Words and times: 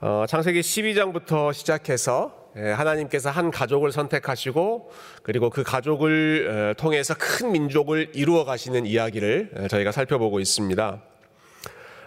어, 0.00 0.24
창세기 0.28 0.60
12장부터 0.60 1.52
시작해서 1.52 2.44
예, 2.56 2.70
하나님께서 2.70 3.30
한 3.30 3.50
가족을 3.50 3.90
선택하시고 3.90 4.90
그리고 5.22 5.50
그 5.50 5.62
가족을 5.62 6.70
에, 6.70 6.74
통해서 6.74 7.14
큰 7.18 7.52
민족을 7.52 8.10
이루어 8.12 8.44
가시는 8.44 8.86
이야기를 8.86 9.50
에, 9.56 9.68
저희가 9.68 9.92
살펴보고 9.92 10.40
있습니다. 10.40 11.02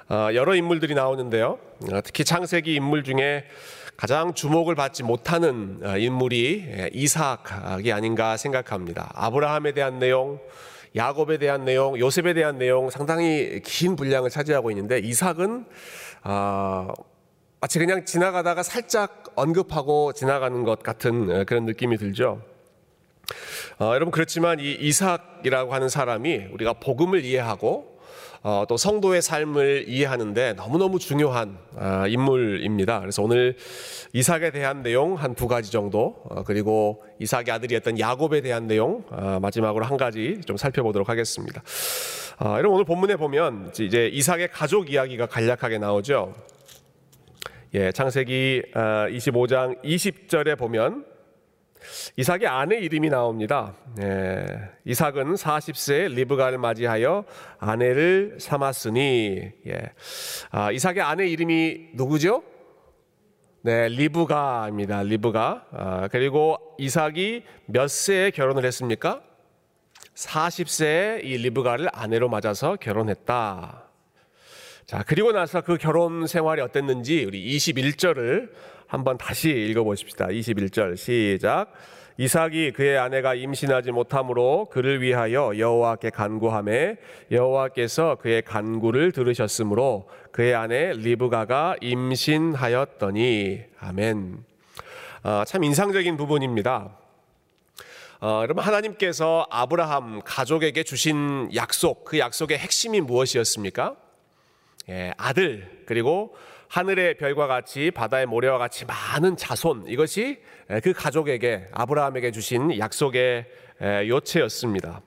어, 0.09 0.29
여러 0.33 0.55
인물들이 0.55 0.95
나오는데요. 0.95 1.59
어, 1.91 2.01
특히 2.03 2.23
창세기 2.23 2.75
인물 2.75 3.03
중에 3.03 3.45
가장 3.95 4.33
주목을 4.33 4.75
받지 4.75 5.03
못하는 5.03 5.79
어, 5.83 5.97
인물이 5.97 6.65
예, 6.67 6.89
이삭이 6.93 7.91
아닌가 7.91 8.37
생각합니다. 8.37 9.11
아브라함에 9.15 9.71
대한 9.71 9.97
내용, 9.99 10.39
야곱에 10.95 11.37
대한 11.37 11.65
내용, 11.65 11.97
요셉에 11.97 12.33
대한 12.33 12.57
내용 12.57 12.89
상당히 12.89 13.61
긴 13.63 13.95
분량을 13.95 14.29
차지하고 14.29 14.71
있는데 14.71 14.99
이삭은 14.99 15.65
어, 16.23 16.93
마치 17.59 17.79
그냥 17.79 18.05
지나가다가 18.05 18.61
살짝 18.61 19.23
언급하고 19.35 20.13
지나가는 20.13 20.63
것 20.63 20.83
같은 20.83 21.29
어, 21.29 21.43
그런 21.43 21.65
느낌이 21.65 21.97
들죠. 21.97 22.41
어, 23.79 23.91
여러분 23.95 24.11
그렇지만 24.11 24.59
이 24.59 24.73
이삭이라고 24.73 25.73
하는 25.73 25.89
사람이 25.89 26.49
우리가 26.53 26.73
복음을 26.73 27.23
이해하고 27.25 27.97
어, 28.43 28.65
또 28.69 28.77
성도의 28.77 29.23
삶을 29.23 29.85
이해하는데 29.87 30.53
너무너무 30.53 30.99
중요한 30.99 31.57
아, 31.75 32.05
인물입니다. 32.07 32.99
그래서 32.99 33.23
오늘 33.23 33.57
이삭에 34.13 34.51
대한 34.51 34.83
내용 34.83 35.15
한 35.15 35.33
두 35.33 35.47
가지 35.47 35.71
정도 35.71 36.21
어, 36.29 36.43
그리고 36.43 37.03
이삭의 37.19 37.49
아들이었던 37.49 37.99
야곱에 37.99 38.41
대한 38.41 38.67
내용 38.67 39.03
아, 39.09 39.39
마지막으로 39.41 39.83
한 39.83 39.97
가지 39.97 40.39
좀 40.45 40.57
살펴보도록 40.57 41.09
하겠습니다. 41.09 41.63
아, 42.37 42.51
여러분 42.59 42.75
오늘 42.75 42.85
본문에 42.85 43.15
보면 43.15 43.71
이제 43.79 44.07
이삭의 44.13 44.49
가족 44.51 44.91
이야기가 44.91 45.25
간략하게 45.25 45.79
나오죠. 45.79 46.35
예, 47.77 47.91
창세기 47.91 48.63
25장 48.73 49.79
20절에 49.83 50.57
보면 50.57 51.05
이삭의 52.15 52.47
아내 52.47 52.77
이름이 52.77 53.09
나옵니다. 53.09 53.75
예, 54.01 54.45
이삭은 54.83 55.35
40세 55.35 56.11
리브가를 56.11 56.57
맞이하여 56.57 57.23
아내를 57.59 58.37
삼았으니 58.39 59.51
예. 59.67 59.91
아, 60.49 60.71
이삭의 60.71 61.01
아내 61.01 61.27
이름이 61.27 61.89
누구죠? 61.93 62.41
네, 63.61 63.89
리브가입니다. 63.89 65.03
리브가. 65.03 65.65
아, 65.71 66.07
그리고 66.11 66.57
이삭이 66.79 67.43
몇 67.67 67.91
세에 67.91 68.31
결혼을 68.31 68.65
했습니까? 68.65 69.21
40세에 70.15 71.23
이 71.23 71.37
리브가를 71.37 71.89
아내로 71.93 72.27
맞아서 72.27 72.75
결혼했다. 72.75 73.86
자, 74.87 75.03
그리고 75.05 75.33
나서 75.33 75.59
그 75.59 75.77
결혼 75.77 76.27
생활이 76.27 76.61
어땠는지 76.61 77.25
우리 77.25 77.45
21절을 77.57 78.49
한번 78.87 79.17
다시 79.17 79.49
읽어 79.49 79.83
보십시다. 79.83 80.27
21절 80.27 80.95
시작. 80.95 81.73
이삭이 82.17 82.71
그의 82.71 82.97
아내가 82.97 83.35
임신하지 83.35 83.91
못함으로 83.91 84.69
그를 84.71 85.01
위하여 85.01 85.51
여호와께 85.57 86.11
간구함에 86.11 86.95
여호와께서 87.31 88.15
그의 88.21 88.43
간구를 88.43 89.11
들으셨으므로 89.11 90.07
그의 90.31 90.55
아내 90.55 90.93
리브가가 90.93 91.75
임신하였더니 91.81 93.63
아멘. 93.81 94.37
아, 95.23 95.43
참 95.45 95.65
인상적인 95.65 96.15
부분입니다. 96.15 96.97
어, 98.21 98.39
여러분 98.43 98.63
하나님께서 98.63 99.47
아브라함 99.49 100.21
가족에게 100.23 100.83
주신 100.83 101.49
약속 101.55 102.05
그 102.05 102.19
약속의 102.19 102.57
핵심이 102.57 103.01
무엇이었습니까? 103.01 104.06
예, 104.89 105.13
아들 105.17 105.83
그리고 105.85 106.35
하늘의 106.69 107.17
별과 107.17 107.47
같이 107.47 107.91
바다의 107.91 108.25
모래와 108.25 108.57
같이 108.57 108.85
많은 108.85 109.37
자손 109.37 109.85
이것이 109.87 110.41
그 110.83 110.93
가족에게 110.93 111.69
아브라함에게 111.71 112.31
주신 112.31 112.77
약속의 112.77 113.45
요체였습니다. 114.07 115.01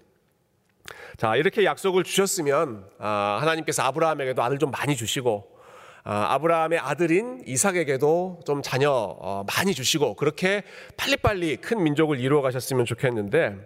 자 1.17 1.37
이렇게 1.37 1.65
약속을 1.65 2.05
주셨으면 2.05 2.87
아, 2.99 3.39
하나님께서 3.43 3.83
아브라함에게도 3.83 4.43
아들 4.43 4.59
좀 4.59 4.71
많이 4.71 4.97
주시고 4.97 5.61
아, 6.03 6.35
아브라함의 6.35 6.79
아들인 6.79 7.43
이삭에게도 7.47 8.41
좀 8.47 8.63
자녀 8.63 8.91
어, 8.91 9.45
많이 9.55 9.75
주시고 9.75 10.15
그렇게 10.17 10.63
빨리빨리 10.97 11.57
큰 11.57 11.83
민족을 11.83 12.21
이루어 12.21 12.41
가셨으면 12.41 12.87
좋겠는데 12.87 13.57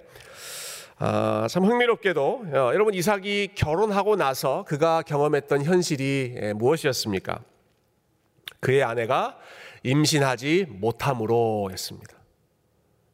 아, 0.97 1.49
참 1.51 1.65
흥미롭게도 1.65 2.47
어, 2.53 2.71
여러분 2.73 2.95
이삭이 2.95 3.51
결혼하고 3.57 4.15
나서 4.15 4.65
그가 4.69 5.03
경험했던 5.03 5.65
현실이 5.65 6.35
예, 6.41 6.53
무엇이었습니까? 6.53 7.41
그의 8.61 8.85
아내가 8.85 9.37
임신하지 9.83 10.67
못함으로였습니다. 10.69 12.17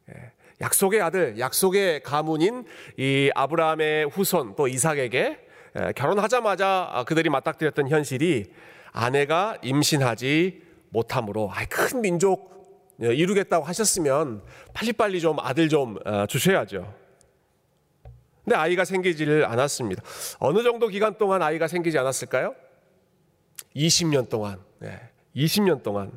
예, 0.09 0.31
약속의 0.61 1.01
아들, 1.01 1.39
약속의 1.39 2.03
가문인 2.03 2.65
이 2.97 3.31
아브라함의 3.33 4.09
후손 4.09 4.55
또 4.55 4.67
이삭에게 4.67 5.39
예, 5.79 5.93
결혼하자마자 5.95 7.03
그들이 7.07 7.29
맞닥뜨렸던 7.31 7.89
현실이 7.89 8.45
아내가 8.91 9.57
임신하지 9.63 10.61
못함으로 10.89 11.51
큰 11.67 12.01
민족 12.01 12.95
예, 13.01 13.07
이루겠다고 13.07 13.65
하셨으면 13.65 14.43
빨리빨리 14.75 15.19
좀 15.19 15.39
아들 15.39 15.67
좀 15.67 15.97
어, 16.05 16.27
주셔야죠. 16.27 17.00
근데 18.51 18.59
아이가 18.59 18.83
생기지를 18.83 19.45
않았습니다. 19.45 20.03
어느 20.39 20.61
정도 20.61 20.89
기간 20.89 21.17
동안 21.17 21.41
아이가 21.41 21.69
생기지 21.69 21.97
않았을까요? 21.97 22.53
20년 23.77 24.27
동안. 24.27 24.59
네, 24.79 24.99
20년 25.37 25.83
동안. 25.83 26.11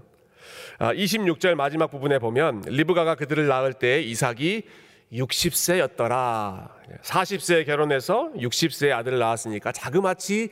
아, 0.81 0.93
26절 0.93 1.55
마지막 1.55 1.93
부분에 1.93 2.19
보면 2.19 2.63
리브가가 2.67 3.15
그들을 3.15 3.47
낳을 3.47 3.73
때 3.73 4.03
이삭이 4.03 4.65
60세였더라. 5.13 6.71
40세에 7.03 7.67
결혼해서 7.67 8.33
60세에 8.35 8.91
아들을 8.91 9.17
낳았으니까 9.21 9.71
자그마치 9.71 10.49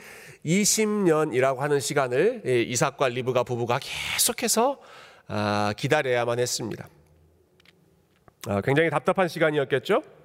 20년이라고 0.47 1.57
하는 1.57 1.81
시간을 1.81 2.43
이삭과 2.47 3.09
리브가 3.09 3.43
부부가 3.43 3.81
계속해서 3.83 4.79
아, 5.27 5.75
기다려야만 5.77 6.39
했습니다. 6.39 6.89
아, 8.47 8.61
굉장히 8.61 8.89
답답한 8.89 9.27
시간이었겠죠? 9.27 10.22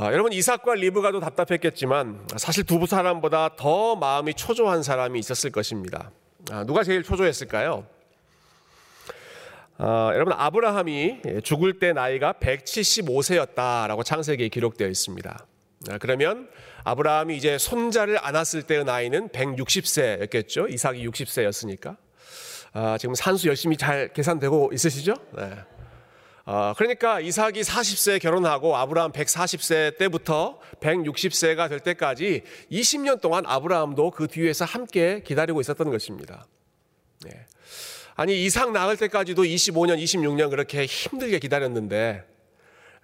아, 0.00 0.12
여러분 0.12 0.32
이삭과 0.32 0.76
리브가도 0.76 1.18
답답했겠지만 1.18 2.28
사실 2.36 2.62
두 2.62 2.86
사람보다 2.86 3.56
더 3.56 3.96
마음이 3.96 4.34
초조한 4.34 4.84
사람이 4.84 5.18
있었을 5.18 5.50
것입니다. 5.50 6.12
아, 6.52 6.62
누가 6.62 6.84
제일 6.84 7.02
초조했을까요? 7.02 7.84
아, 9.78 10.12
여러분 10.14 10.34
아브라함이 10.34 11.22
죽을 11.42 11.80
때 11.80 11.92
나이가 11.92 12.32
175세였다라고 12.34 14.04
창세기에 14.04 14.50
기록되어 14.50 14.86
있습니다. 14.86 15.46
아, 15.90 15.98
그러면 15.98 16.48
아브라함이 16.84 17.36
이제 17.36 17.58
손자를 17.58 18.24
안았을 18.24 18.62
때의 18.62 18.84
나이는 18.84 19.30
160세였겠죠. 19.30 20.72
이삭이 20.72 21.08
60세였으니까. 21.08 21.96
아, 22.72 22.98
지금 23.00 23.16
산수 23.16 23.48
열심히 23.48 23.76
잘 23.76 24.12
계산되고 24.12 24.70
있으시죠? 24.74 25.14
네. 25.36 25.56
어, 26.50 26.72
그러니까 26.78 27.20
이삭이 27.20 27.60
40세 27.60 28.22
결혼하고 28.22 28.74
아브라함 28.74 29.12
140세 29.12 29.98
때부터 29.98 30.58
160세가 30.80 31.68
될 31.68 31.80
때까지 31.80 32.42
20년 32.72 33.20
동안 33.20 33.44
아브라함도 33.44 34.12
그 34.12 34.28
뒤에서 34.28 34.64
함께 34.64 35.22
기다리고 35.22 35.60
있었던 35.60 35.90
것입니다. 35.90 36.46
네. 37.20 37.44
아니 38.16 38.46
이삭 38.46 38.72
낳을 38.72 38.96
때까지도 38.96 39.42
25년, 39.42 40.02
26년 40.02 40.48
그렇게 40.48 40.86
힘들게 40.86 41.38
기다렸는데 41.38 42.24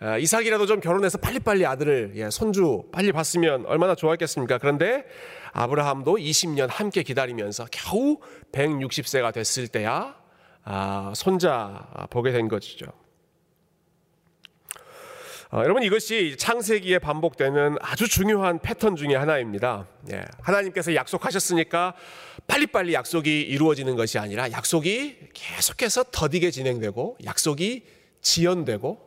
어, 0.00 0.16
이삭이라도 0.19 0.65
좀 0.65 0.81
결혼해서 0.81 1.19
빨리빨리 1.19 1.66
아들을 1.66 2.12
예, 2.15 2.31
손주 2.31 2.84
빨리 2.93 3.12
봤으면 3.12 3.66
얼마나 3.66 3.94
좋았겠습니까? 3.94 4.56
그런데 4.56 5.05
아브라함도 5.53 6.16
20년 6.16 6.69
함께 6.71 7.03
기다리면서 7.03 7.66
겨우 7.71 8.21
160세가 8.53 9.34
됐을 9.34 9.69
때야 9.69 10.17
아, 10.64 11.12
손자 11.14 11.87
보게 12.08 12.32
된 12.32 12.49
것이죠. 12.49 13.03
어, 15.54 15.62
여러분 15.62 15.84
이것이 15.84 16.34
창세기에 16.36 16.98
반복되는 16.98 17.76
아주 17.80 18.08
중요한 18.08 18.58
패턴 18.58 18.96
중의 18.96 19.16
하나입니다. 19.16 19.86
예, 20.10 20.24
하나님께서 20.42 20.96
약속하셨으니까 20.96 21.94
빨리빨리 22.48 22.92
약속이 22.92 23.42
이루어지는 23.42 23.94
것이 23.94 24.18
아니라 24.18 24.50
약속이 24.50 25.28
계속해서 25.32 26.06
더디게 26.10 26.50
진행되고 26.50 27.18
약속이 27.24 27.84
지연되고 28.20 28.98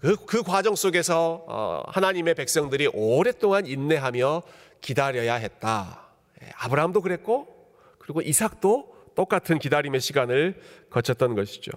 그, 0.00 0.16
그 0.24 0.42
과정 0.42 0.76
속에서 0.76 1.44
어, 1.46 1.82
하나님의 1.88 2.36
백성들이 2.36 2.88
오랫동안 2.94 3.66
인내하며 3.66 4.44
기다려야 4.80 5.34
했다. 5.34 6.08
예, 6.42 6.48
아브라함도 6.56 7.02
그랬고 7.02 7.68
그리고 7.98 8.22
이삭도 8.22 9.12
똑같은 9.14 9.58
기다림의 9.58 10.00
시간을 10.00 10.58
거쳤던 10.88 11.34
것이죠. 11.34 11.70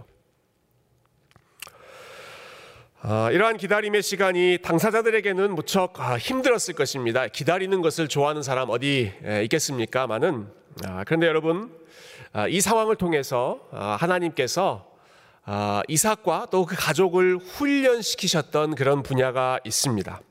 어, 3.08 3.30
이러한 3.30 3.58
기다림의 3.58 4.02
시간이 4.02 4.58
당사자들에게는 4.64 5.54
무척 5.54 6.00
아, 6.02 6.18
힘들었을 6.18 6.74
것입니다. 6.76 7.28
기다리는 7.28 7.80
것을 7.84 8.08
좋아하는 8.08 8.42
사람 8.42 8.72
어디 8.72 9.14
있겠습니까? 9.44 10.08
많은. 10.08 10.48
아, 10.84 11.04
그런데 11.04 11.28
여러분, 11.28 11.70
아, 12.34 12.48
이 12.48 12.60
상황을 12.60 12.96
통해서 12.96 13.60
아, 13.72 13.96
하나님께서 14.00 14.92
아, 15.44 15.84
이삭과 15.88 16.48
또 16.50 16.66
그 16.66 16.76
가족을 16.76 17.38
훈련시키셨던 17.38 18.74
그런 18.74 19.04
분야가 19.04 19.60
있습니다. 19.64 20.22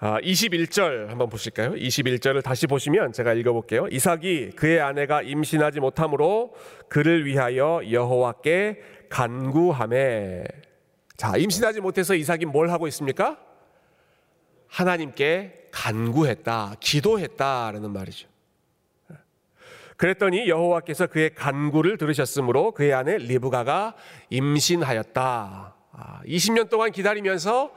21절 0.00 1.06
한번 1.06 1.30
보실까요? 1.30 1.72
21절을 1.74 2.42
다시 2.42 2.66
보시면 2.66 3.12
제가 3.12 3.32
읽어볼게요. 3.32 3.86
이삭이 3.90 4.50
그의 4.56 4.80
아내가 4.80 5.22
임신하지 5.22 5.80
못하므로 5.80 6.52
그를 6.88 7.24
위하여 7.24 7.80
여호와께 7.90 8.82
간구함에 9.14 10.44
자 11.16 11.36
임신하지 11.36 11.80
못해서 11.80 12.16
이삭이 12.16 12.46
뭘 12.46 12.70
하고 12.70 12.88
있습니까? 12.88 13.38
하나님께 14.66 15.68
간구했다, 15.70 16.74
기도했다라는 16.80 17.92
말이죠. 17.92 18.28
그랬더니 19.96 20.48
여호와께서 20.48 21.06
그의 21.06 21.32
간구를 21.32 21.96
들으셨으므로 21.96 22.72
그의 22.72 22.92
아내 22.92 23.16
리브가가 23.18 23.94
임신하였다. 24.30 25.74
20년 26.26 26.66
아, 26.66 26.68
동안 26.68 26.90
기다리면서 26.90 27.72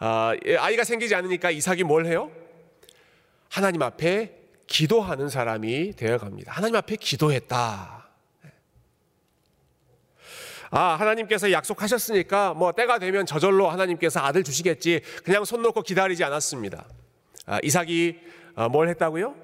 아, 0.00 0.34
아이가 0.58 0.82
생기지 0.82 1.14
않으니까 1.14 1.52
이삭이 1.52 1.84
뭘 1.84 2.06
해요? 2.06 2.32
하나님 3.48 3.82
앞에 3.82 4.34
기도하는 4.66 5.28
사람이 5.28 5.92
되어 5.92 6.18
갑니다. 6.18 6.50
하나님 6.52 6.74
앞에 6.74 6.96
기도했다. 6.96 7.99
아, 10.70 10.94
하나님께서 10.94 11.50
약속하셨으니까 11.50 12.54
뭐 12.54 12.72
때가 12.72 12.98
되면 12.98 13.26
저절로 13.26 13.68
하나님께서 13.68 14.20
아들 14.20 14.44
주시겠지. 14.44 15.00
그냥 15.24 15.44
손 15.44 15.62
놓고 15.62 15.82
기다리지 15.82 16.22
않았습니다. 16.24 16.84
아, 17.46 17.58
이삭이 17.62 18.18
어, 18.54 18.68
뭘 18.68 18.88
했다고요? 18.88 19.34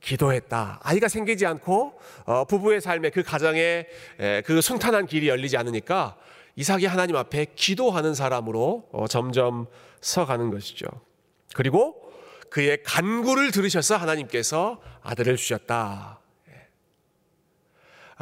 기도했다. 0.00 0.80
아이가 0.82 1.08
생기지 1.08 1.46
않고 1.46 1.98
어, 2.24 2.44
부부의 2.44 2.80
삶에 2.80 3.10
그 3.10 3.22
가정에 3.22 3.86
그 4.44 4.60
순탄한 4.60 5.06
길이 5.06 5.28
열리지 5.28 5.56
않으니까 5.56 6.16
이삭이 6.56 6.86
하나님 6.86 7.16
앞에 7.16 7.46
기도하는 7.54 8.14
사람으로 8.14 8.88
어, 8.92 9.06
점점 9.08 9.66
서가는 10.00 10.50
것이죠. 10.50 10.86
그리고 11.54 12.12
그의 12.50 12.82
간구를 12.82 13.50
들으셔서 13.50 13.96
하나님께서 13.96 14.80
아들을 15.02 15.36
주셨다. 15.36 16.21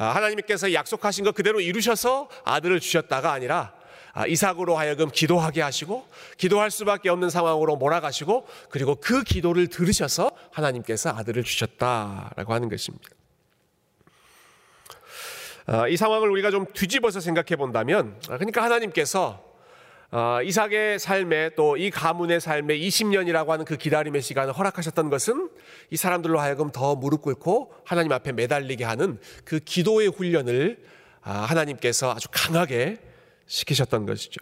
예. 0.01 0.05
아, 0.05 0.15
하나님께서 0.15 0.73
약속하신 0.73 1.25
것 1.25 1.35
그대로 1.35 1.61
이루셔서 1.61 2.29
아들을 2.45 2.81
주셨다가 2.81 3.33
아니라 3.33 3.75
아, 4.13 4.27
이삭으로 4.27 4.77
하여금 4.77 5.11
기도하게 5.11 5.61
하시고 5.61 6.07
기도할 6.37 6.71
수밖에 6.71 7.11
없는 7.11 7.31
상황으로 7.31 7.77
몰아가시고 7.77 8.47
그리고 8.71 8.97
그 8.97 9.23
기도를 9.23 9.69
들으셔서 9.69 10.33
하나님께서 10.51 11.11
아들을 11.11 11.45
주셨다라고 11.45 12.53
하는 12.53 12.69
것입니다. 12.69 13.09
아, 15.67 15.87
이 15.87 15.97
상황을 15.97 16.31
우리가 16.31 16.51
좀 16.51 16.67
뒤집어서 16.73 17.21
생각해 17.21 17.57
본다면 17.57 18.19
그러니까 18.27 18.63
하나님께서 18.63 19.50
어, 20.13 20.43
이삭의 20.43 20.99
삶에 20.99 21.51
또 21.55 21.77
이 21.77 21.91
가문의 21.91 22.41
삶에 22.41 22.77
20년이라고 22.79 23.49
하는 23.49 23.65
그 23.65 23.77
기다림의 23.77 24.23
시간을 24.23 24.53
허락하셨던 24.53 25.09
것은 25.09 25.51
이 25.91 25.97
사람들로 25.97 26.41
하여금 26.41 26.71
더 26.73 26.97
무릎 26.97 27.23
꿇고 27.23 27.73
하나님 27.85 28.13
앞에 28.13 28.33
매달리게 28.33 28.85
하는 28.85 29.19
그 29.45 29.61
기도의 29.61 30.09
훈련을 30.09 30.83
아, 31.23 31.33
하나님께서 31.43 32.13
아주 32.13 32.29
강하게 32.31 32.99
시키셨던 33.47 34.05
것이죠. 34.07 34.41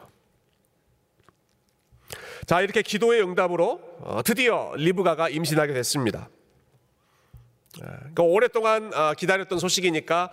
자, 2.47 2.63
이렇게 2.63 2.83
기도의 2.83 3.23
응답으로 3.23 3.81
어, 4.01 4.23
드디어 4.25 4.73
리브가가 4.77 5.29
임신하게 5.29 5.75
됐습니다. 5.75 6.31
그러니까 7.75 8.23
오랫동안 8.23 8.93
어, 8.95 9.13
기다렸던 9.15 9.59
소식이니까 9.59 10.33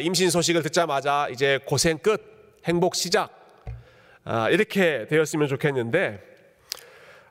임신 0.00 0.30
소식을 0.30 0.62
듣자마자 0.62 1.28
이제 1.30 1.58
고생 1.66 1.98
끝, 1.98 2.62
행복 2.64 2.94
시작, 2.94 3.35
아, 4.28 4.50
이렇게 4.50 5.06
되었으면 5.06 5.46
좋겠는데 5.46 6.20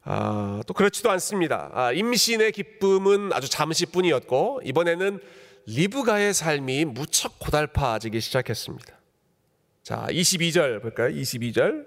아, 0.06 0.62
또 0.66 0.74
그렇지도 0.74 1.12
않습니다. 1.12 1.70
아, 1.74 1.92
임신의 1.92 2.54
기쁨은 2.54 3.34
아주 3.34 3.50
잠시뿐이었고 3.50 4.62
이번에는 4.64 5.20
리브가의 5.68 6.34
삶이 6.34 6.86
무척 6.86 7.38
고달파지기 7.40 8.22
시작했습니다. 8.22 8.96
자, 9.84 10.08
22절 10.10 10.82
볼까요? 10.82 11.10
22절. 11.10 11.86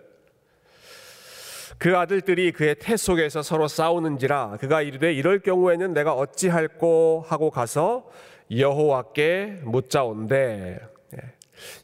그 1.78 1.96
아들들이 1.96 2.52
그의 2.52 2.75
태 2.78 2.96
속에서 2.96 3.40
서로 3.40 3.66
싸우는지라 3.66 4.58
그가 4.60 4.82
이르되 4.82 5.14
이럴 5.14 5.38
경우에는 5.38 5.94
내가 5.94 6.12
어찌할꼬 6.12 7.25
하고 7.26 7.50
가서 7.50 8.10
여호와께 8.50 9.60
묻자온대. 9.62 10.97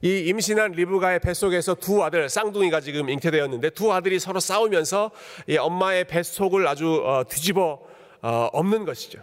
이 0.03 0.21
임신한 0.27 0.73
리브가의 0.73 1.21
뱃속에서 1.21 1.75
두 1.75 2.03
아들 2.05 2.29
쌍둥이가 2.29 2.81
지금 2.81 3.09
잉태되었는데 3.09 3.71
두 3.71 3.93
아들이 3.93 4.19
서로 4.19 4.41
싸우면서 4.41 5.11
이 5.49 5.57
엄마의 5.57 6.05
뱃속을 6.05 6.67
아주 6.67 7.03
어, 7.05 7.25
뒤집어 7.29 7.81
어, 8.23 8.49
엎는 8.53 8.85
것이죠. 8.85 9.21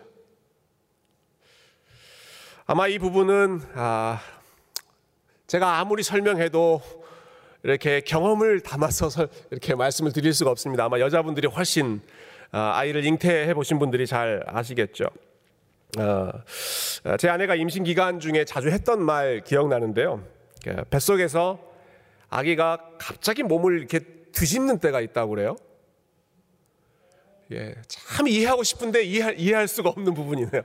아마 2.65 2.88
이 2.88 3.00
부분은 3.00 3.62
아, 3.75 4.21
제가 5.48 5.80
아무리 5.80 6.03
설명해도 6.03 6.81
이렇게 7.63 8.01
경험을 8.01 8.62
담아서 8.62 9.27
이렇게 9.51 9.75
말씀을 9.75 10.13
드릴 10.13 10.33
수가 10.33 10.51
없습니다. 10.51 10.86
아마 10.86 11.00
여자분들이 11.00 11.48
훨씬 11.48 12.01
아, 12.51 12.71
아이를 12.75 13.06
잉태해 13.06 13.53
보신 13.53 13.80
분들이 13.80 14.07
잘 14.07 14.44
아시겠죠. 14.48 15.06
제 17.18 17.27
아내가 17.27 17.56
임신 17.56 17.83
기간 17.83 18.19
중에 18.19 18.45
자주 18.45 18.69
했던 18.69 19.03
말 19.03 19.42
기억나는데요. 19.44 20.24
그 20.63 20.84
뱃속에서 20.90 21.60
아기가 22.30 22.78
갑자기 22.98 23.44
몸을 23.44 23.78
이렇게 23.78 24.00
뒤집는 24.31 24.80
때가 24.80 25.02
있다고 25.02 25.31
그래요. 25.31 25.56
예, 27.52 27.75
참 27.88 28.28
이해하고 28.28 28.63
싶은데 28.63 29.04
이해할, 29.04 29.38
이해할 29.38 29.68
수가 29.68 29.90
없는 29.90 30.13
부분이네요. 30.13 30.62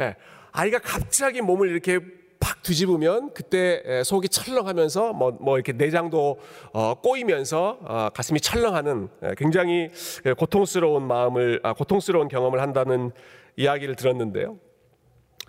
예, 0.00 0.16
아이가 0.52 0.78
갑자기 0.78 1.42
몸을 1.42 1.68
이렇게 1.68 1.98
팍 2.38 2.62
뒤집으면 2.62 3.34
그때 3.34 4.02
속이 4.02 4.30
철렁하면서 4.30 5.12
뭐, 5.12 5.32
뭐 5.32 5.56
이렇게 5.58 5.72
내장도 5.74 6.38
어, 6.72 6.94
꼬이면서 6.94 7.78
어, 7.82 8.08
가슴이 8.14 8.40
철렁하는 8.40 9.08
예, 9.24 9.34
굉장히 9.36 9.90
고통스러운 10.38 11.06
마음을 11.06 11.60
아, 11.62 11.74
고통스러운 11.74 12.28
경험을 12.28 12.62
한다는 12.62 13.12
이야기를 13.56 13.96
들었는데요. 13.96 14.58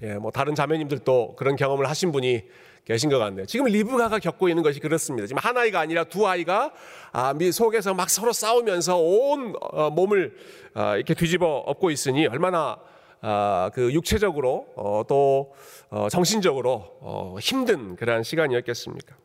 예, 0.04 0.16
뭐 0.16 0.32
다른 0.32 0.54
자매님들도 0.56 1.36
그런 1.38 1.56
경험을 1.56 1.88
하신 1.90 2.12
분이 2.12 2.44
계신 2.86 3.10
것 3.10 3.20
같네요. 3.20 3.46
지금 3.46 3.68
리브가가 3.68 4.20
겪고 4.20 4.50
있는 4.50 4.64
것이 4.64 4.80
그렇습니다. 4.80 5.28
지금 5.28 5.40
한 5.42 5.56
아이가 5.56 5.80
아니라 5.80 6.04
두 6.04 6.28
아이가 6.28 6.72
아, 7.12 7.34
속에서 7.52 7.94
막 7.94 8.10
서로 8.10 8.34
싸우면서 8.34 8.98
온 8.98 9.54
어, 9.62 9.90
몸을 9.92 10.36
아, 10.74 10.96
이렇게 10.96 11.14
뒤집어 11.14 11.46
엎고 11.66 11.92
있으니 11.92 12.26
얼마나 12.26 12.78
아, 13.22 13.70
그 13.74 13.94
육체적으로 13.94 14.68
어, 14.76 15.04
또 15.08 15.54
어, 15.90 16.08
정신적으로 16.10 17.38
힘든 17.40 17.96
그러한 17.96 18.24
시간이었겠습니까? 18.24 19.16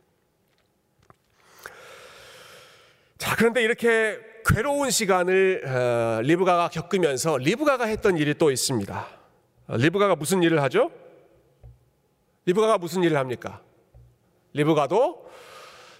자, 3.16 3.34
그런데 3.36 3.62
이렇게 3.62 4.18
괴로운 4.44 4.90
시간을 4.90 6.20
리브가가 6.22 6.68
겪으면서 6.68 7.38
리브가가 7.38 7.86
했던 7.86 8.18
일이 8.18 8.34
또 8.34 8.50
있습니다. 8.50 9.06
리브가가 9.68 10.14
무슨 10.16 10.42
일을 10.42 10.62
하죠? 10.62 10.90
리브가가 12.46 12.78
무슨 12.78 13.02
일을 13.02 13.16
합니까? 13.16 13.62
리브가도 14.54 15.26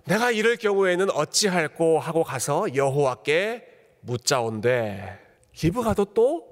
내가 0.05 0.31
이럴 0.31 0.57
경우에는 0.57 1.11
어찌할꼬 1.11 1.99
하고 1.99 2.23
가서 2.23 2.75
여호와께 2.75 3.67
묻자온데 4.01 5.19
리브가도 5.63 6.07
또 6.07 6.49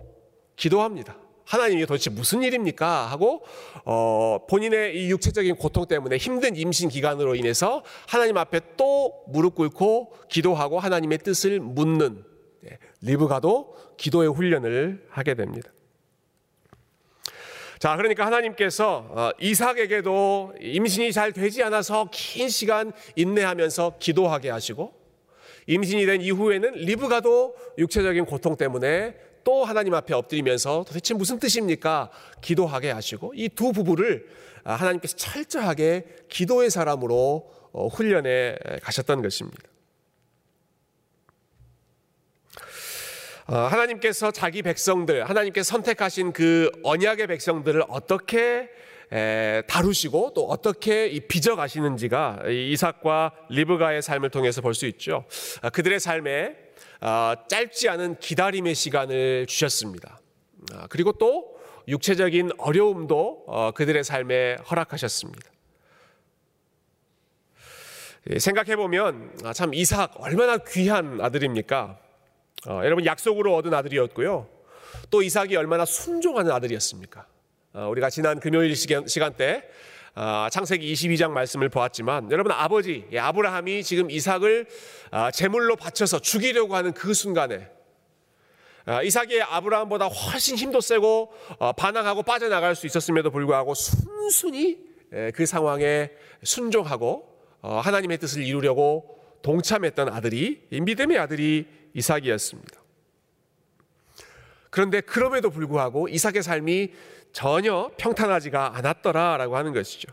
기도합니다. 0.57 1.17
하나님이 1.45 1.87
도대체 1.87 2.11
무슨 2.11 2.43
일입니까? 2.43 3.07
하고 3.07 3.45
어, 3.85 4.39
본인의 4.49 4.97
이 4.99 5.11
육체적인 5.11 5.57
고통 5.57 5.87
때문에 5.87 6.17
힘든 6.17 6.57
임신 6.57 6.89
기간으로 6.89 7.35
인해서 7.35 7.85
하나님 8.09 8.39
앞에 8.39 8.61
또 8.77 9.25
무릎 9.29 9.55
꿇고 9.55 10.15
기도하고 10.29 10.81
하나님의 10.81 11.19
뜻을 11.19 11.61
묻는 11.61 12.25
네, 12.63 12.79
리브가도 13.03 13.77
기도의 13.99 14.31
훈련을 14.33 15.07
하게 15.11 15.35
됩니다. 15.35 15.71
자, 17.79 17.97
그러니까 17.97 18.25
하나님께서 18.27 19.07
어, 19.11 19.31
이삭에게도 19.41 20.55
임신이 20.61 21.13
잘 21.13 21.33
되지 21.33 21.63
않아서 21.63 22.09
긴 22.13 22.49
시간 22.49 22.93
인내하면서 23.17 23.97
기도하게 23.99 24.51
하시고 24.51 24.93
임신이 25.67 26.07
된 26.07 26.21
이후에는 26.21 26.73
리브가도 26.73 27.55
육체적인 27.79 28.27
고통 28.27 28.57
때문에 28.57 29.17
또 29.45 29.65
하나님 29.65 29.95
앞에 29.95 30.15
엎드리면서 30.15 30.85
도대체 30.87 31.15
무슨 31.15 31.39
뜻입니까? 31.39 32.11
기도하게 32.41 32.91
하시고 32.91 33.33
이 33.35 33.49
두 33.49 33.73
부부를 33.73 34.27
아, 34.65 34.75
하나님께서 34.75 35.17
철저하게 35.17 36.05
기도의 36.29 36.71
사람으로 36.71 37.51
어, 37.73 37.89
훈련해 37.89 38.57
가셨던 38.83 39.21
것입니다. 39.21 39.74
하나님께서 43.47 44.31
자기 44.31 44.63
백성들, 44.63 45.29
하나님께서 45.29 45.69
선택하신 45.71 46.33
그 46.33 46.71
언약의 46.83 47.27
백성들을 47.27 47.85
어떻게 47.89 48.71
다루시고 49.69 50.33
또 50.35 50.49
어떻게 50.49 51.19
빚어 51.29 51.55
가시는지가 51.55 52.45
이삭과 52.49 53.33
리브가의 53.51 54.03
삶을 54.03 54.31
통해서 54.31 54.61
볼 54.61 54.75
수 54.75 54.87
있죠. 54.87 55.25
아, 55.63 55.71
그들의 55.71 56.01
삶에 56.01 56.57
아, 57.01 57.37
짧지 57.49 57.89
않은 57.91 58.19
기다림의 58.19 58.75
시간을 58.75 59.47
주셨습니다. 59.47 60.19
아, 60.73 60.87
그리고 60.89 61.13
또 61.13 61.55
육체적인 61.87 62.53
어려움도 62.57 63.45
어, 63.47 63.71
그들의 63.73 64.03
삶에 64.05 64.57
허락하셨습니다. 64.71 65.51
예, 68.31 68.39
생각해 68.39 68.77
보면 68.77 69.37
참 69.55 69.75
이삭 69.75 70.15
얼마나 70.17 70.57
귀한 70.57 71.21
아들입니까? 71.21 71.99
어, 72.67 72.81
여러분 72.83 73.05
약속으로 73.05 73.55
얻은 73.57 73.75
아들이었고요. 73.75 74.49
또 75.11 75.23
이삭이 75.23 75.55
얼마나 75.57 75.85
순종하는 75.85 76.51
아들이었습니까? 76.51 77.27
어, 77.75 77.89
우리가 77.91 78.09
지난 78.09 78.41
금요일 78.41 78.75
시간, 78.75 79.07
시간 79.07 79.35
때 79.35 79.69
어, 80.15 80.47
창세기 80.51 80.93
22장 80.95 81.31
말씀을 81.33 81.69
보았지만 81.69 82.31
여러분 82.31 82.53
아버지 82.53 83.05
예, 83.13 83.19
아브라함이 83.19 83.83
지금 83.83 84.11
이삭을 84.11 84.67
어, 85.11 85.31
제물로 85.31 85.77
바쳐서 85.77 86.21
죽이려고 86.21 86.75
하는 86.75 86.93
그 86.93 87.13
순간에 87.13 87.69
어, 88.87 89.03
이삭이 89.03 89.43
아브라함보다 89.43 90.07
훨씬 90.07 90.57
힘도 90.57 90.81
세고 90.81 91.35
어, 91.59 91.73
반항하고 91.73 92.23
빠져나갈 92.23 92.75
수 92.77 92.87
있었음에도 92.87 93.31
불구하고 93.31 93.75
순순히 93.75 94.79
예, 95.13 95.33
그 95.35 95.45
상황에 95.45 96.11
순종하고 96.43 97.29
어, 97.61 97.81
하나님의 97.81 98.19
뜻을 98.19 98.43
이루려고 98.43 99.19
동참했던 99.45 100.09
아들이 100.09 100.67
믿음의 100.71 101.19
아들이 101.19 101.69
이삭이었습니다. 101.93 102.81
그런데 104.71 105.01
그럼에도 105.03 105.51
불구하고 105.51 106.09
이삭의 106.09 106.43
삶이 106.43 106.93
전혀 107.31 107.91
평탄하지가 107.99 108.77
않았더라라고 108.77 109.57
하는 109.57 109.73
것이죠. 109.73 110.11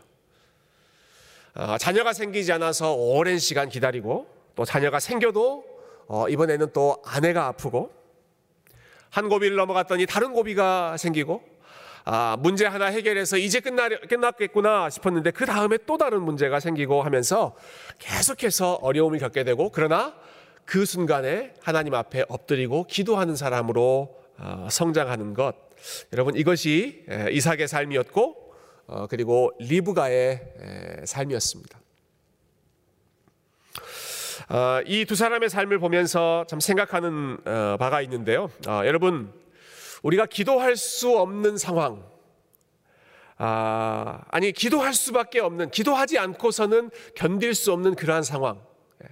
어, 1.54 1.78
자녀가 1.78 2.12
생기지 2.12 2.52
않아서 2.52 2.92
오랜 2.92 3.38
시간 3.38 3.68
기다리고 3.68 4.28
또 4.54 4.64
자녀가 4.64 5.00
생겨도 5.00 5.64
어, 6.08 6.28
이번에는 6.28 6.72
또 6.72 7.02
아내가 7.04 7.46
아프고 7.46 7.90
한 9.08 9.28
고비를 9.28 9.56
넘어갔더니 9.56 10.06
다른 10.06 10.32
고비가 10.32 10.96
생기고 10.98 11.42
아, 12.04 12.36
문제 12.40 12.66
하나 12.66 12.86
해결해서 12.86 13.38
이제 13.38 13.60
끝나, 13.60 13.88
끝났겠구나 13.88 14.90
싶었는데 14.90 15.30
그 15.30 15.46
다음에 15.46 15.78
또 15.86 15.96
다른 15.96 16.22
문제가 16.22 16.58
생기고 16.58 17.02
하면서 17.02 17.54
계속해서 17.98 18.74
어려움을 18.74 19.18
겪게 19.18 19.44
되고 19.44 19.70
그러나 19.70 20.14
그 20.64 20.84
순간에 20.84 21.54
하나님 21.60 21.94
앞에 21.94 22.24
엎드리고 22.28 22.86
기도하는 22.88 23.36
사람으로 23.36 24.20
어, 24.38 24.68
성장하는 24.70 25.34
것. 25.34 25.54
여러분 26.12 26.36
이것이 26.36 27.04
이삭의 27.30 27.68
삶이었고 27.68 28.54
어, 28.86 29.06
그리고 29.08 29.52
리브가의 29.60 31.04
삶이었습니다. 31.04 31.78
어, 34.48 34.80
이두 34.86 35.14
사람의 35.14 35.50
삶을 35.50 35.78
보면서 35.78 36.44
참 36.48 36.58
생각하는 36.58 37.38
바가 37.78 38.02
있는데요. 38.02 38.50
여러분 38.66 39.32
우리가 40.02 40.26
기도할 40.26 40.76
수 40.76 41.16
없는 41.16 41.56
상황, 41.56 42.04
아, 43.38 44.20
아니 44.28 44.52
기도할 44.52 44.94
수밖에 44.94 45.40
없는 45.40 45.70
기도하지 45.70 46.18
않고서는 46.18 46.90
견딜 47.14 47.54
수 47.54 47.72
없는 47.72 47.94
그러한 47.94 48.22
상황. 48.22 48.60
예. 49.02 49.08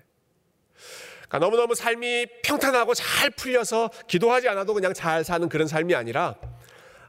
그러니까 1.28 1.38
너무너무 1.38 1.74
삶이 1.74 2.26
평탄하고 2.44 2.94
잘 2.94 3.30
풀려서 3.30 3.90
기도하지 4.08 4.48
않아도 4.48 4.74
그냥 4.74 4.94
잘 4.94 5.24
사는 5.24 5.48
그런 5.48 5.66
삶이 5.66 5.94
아니라 5.94 6.36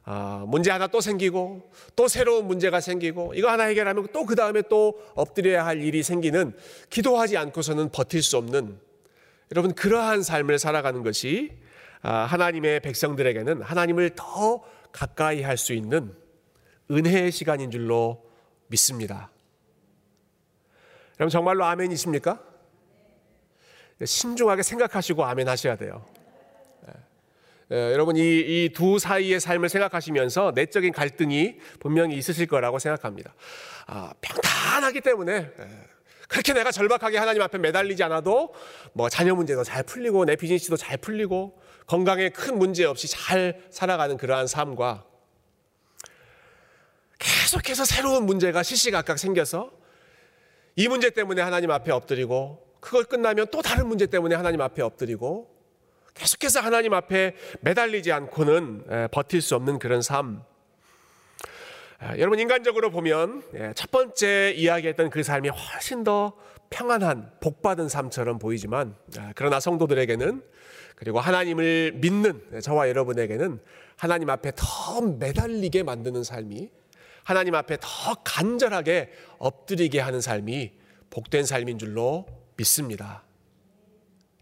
아, 0.04 0.44
문제 0.48 0.72
하나 0.72 0.88
또 0.88 1.00
생기고 1.00 1.72
또 1.96 2.08
새로운 2.08 2.48
문제가 2.48 2.82
생기고 2.82 3.34
이거 3.36 3.50
하나 3.52 3.66
해결하면 3.66 4.08
또 4.12 4.26
그 4.26 4.36
다음에 4.36 4.64
또 4.70 5.00
엎드려야 5.16 5.66
할 5.66 5.82
일이 5.82 6.04
생기는 6.04 6.56
기도하지 6.90 7.38
않고서는 7.38 7.90
버틸 7.92 8.24
수 8.24 8.38
없는 8.38 8.80
여러분 9.52 9.74
그러한 9.74 10.24
삶을 10.24 10.58
살아가는 10.58 11.04
것이 11.04 11.52
아, 11.52 11.71
하나님의 12.02 12.80
백성들에게는 12.82 13.62
하나님을 13.62 14.12
더 14.16 14.64
가까이 14.92 15.42
할 15.42 15.58
수 15.58 15.74
있는 15.74 16.16
은혜의 16.90 17.32
시간인 17.32 17.72
줄로 17.72 18.26
믿습니다. 18.68 19.32
여러분 21.20 21.30
정말로 21.30 21.64
아멘이십니까? 21.66 22.42
신중하게 24.04 24.64
생각하시고 24.64 25.24
아멘 25.24 25.48
하셔야 25.48 25.76
돼요. 25.76 26.06
예, 27.72 27.94
여러분 27.94 28.18
이 28.18 28.70
두 28.74 29.00
사이의 29.00 29.40
삶을 29.40 29.70
생각하시면서 29.70 30.52
내적인 30.56 30.92
갈등이 30.92 31.58
분명히 31.80 32.18
있으실 32.18 32.48
거라고 32.48 32.80
생각합니다. 32.80 33.34
아, 33.88 34.12
평탄하기 34.20 35.00
때문에 35.02 35.34
예, 35.58 35.68
그렇게 36.28 36.54
내가 36.54 36.72
절박하게 36.72 37.18
하나님 37.18 37.42
앞에 37.42 37.58
매달리지 37.60 38.04
않아도 38.04 38.54
뭐 38.94 39.08
자녀 39.08 39.36
문제도 39.36 39.64
잘 39.64 39.84
풀리고 39.84 40.26
내 40.26 40.36
비즈니스도 40.36 40.76
잘 40.76 40.98
풀리고 40.98 41.62
건강에 41.88 42.30
큰 42.30 42.58
문제 42.58 42.86
없이 42.86 43.08
잘 43.08 43.66
살아가는 43.70 44.18
그러한 44.18 44.48
삶과 44.48 45.06
계속해서 47.20 47.86
새로운 47.86 48.26
문제가 48.26 48.64
시시각각 48.64 49.20
생겨서 49.20 49.72
이 50.76 50.88
문제 50.88 51.10
때문에 51.10 51.42
하나님 51.42 51.70
앞에 51.72 51.92
엎드리고 51.92 52.66
그걸 52.80 53.04
끝나면 53.04 53.48
또 53.52 53.62
다른 53.62 53.88
문제 53.88 54.08
때문에 54.08 54.36
하나님 54.36 54.62
앞에 54.62 54.82
엎드리고 54.82 55.52
계속해서 56.14 56.60
하나님 56.60 56.94
앞에 56.94 57.36
매달리지 57.62 58.12
않고는 58.12 59.10
버틸 59.12 59.42
수 59.42 59.56
없는 59.56 59.80
그런 59.80 60.02
삶. 60.02 60.44
여러분 62.18 62.40
인간적으로 62.40 62.90
보면 62.90 63.44
예, 63.54 63.74
첫 63.76 63.92
번째 63.92 64.54
이야기했던 64.58 65.12
그 65.12 65.22
삶이 65.22 65.50
훨씬 65.50 66.04
더 66.04 66.34
평안한 66.72 67.32
복받은 67.42 67.90
삶처럼 67.90 68.40
보이지만 68.40 68.96
그러나 69.36 69.60
성도들에게는 69.60 70.42
그리고 71.02 71.20
하나님을 71.20 71.94
믿는 71.96 72.62
저와 72.62 72.88
여러분에게는 72.88 73.60
하나님 73.98 74.30
앞에 74.30 74.52
더 74.56 75.02
매달리게 75.02 75.82
만드는 75.82 76.24
삶이 76.24 76.70
하나님 77.24 77.56
앞에 77.56 77.78
더 77.82 78.14
간절하게 78.24 79.12
엎드리게 79.40 80.00
하는 80.00 80.22
삶이 80.22 80.74
복된 81.10 81.46
삶인 81.46 81.80
줄로 81.80 82.28
믿습니다. 82.56 83.24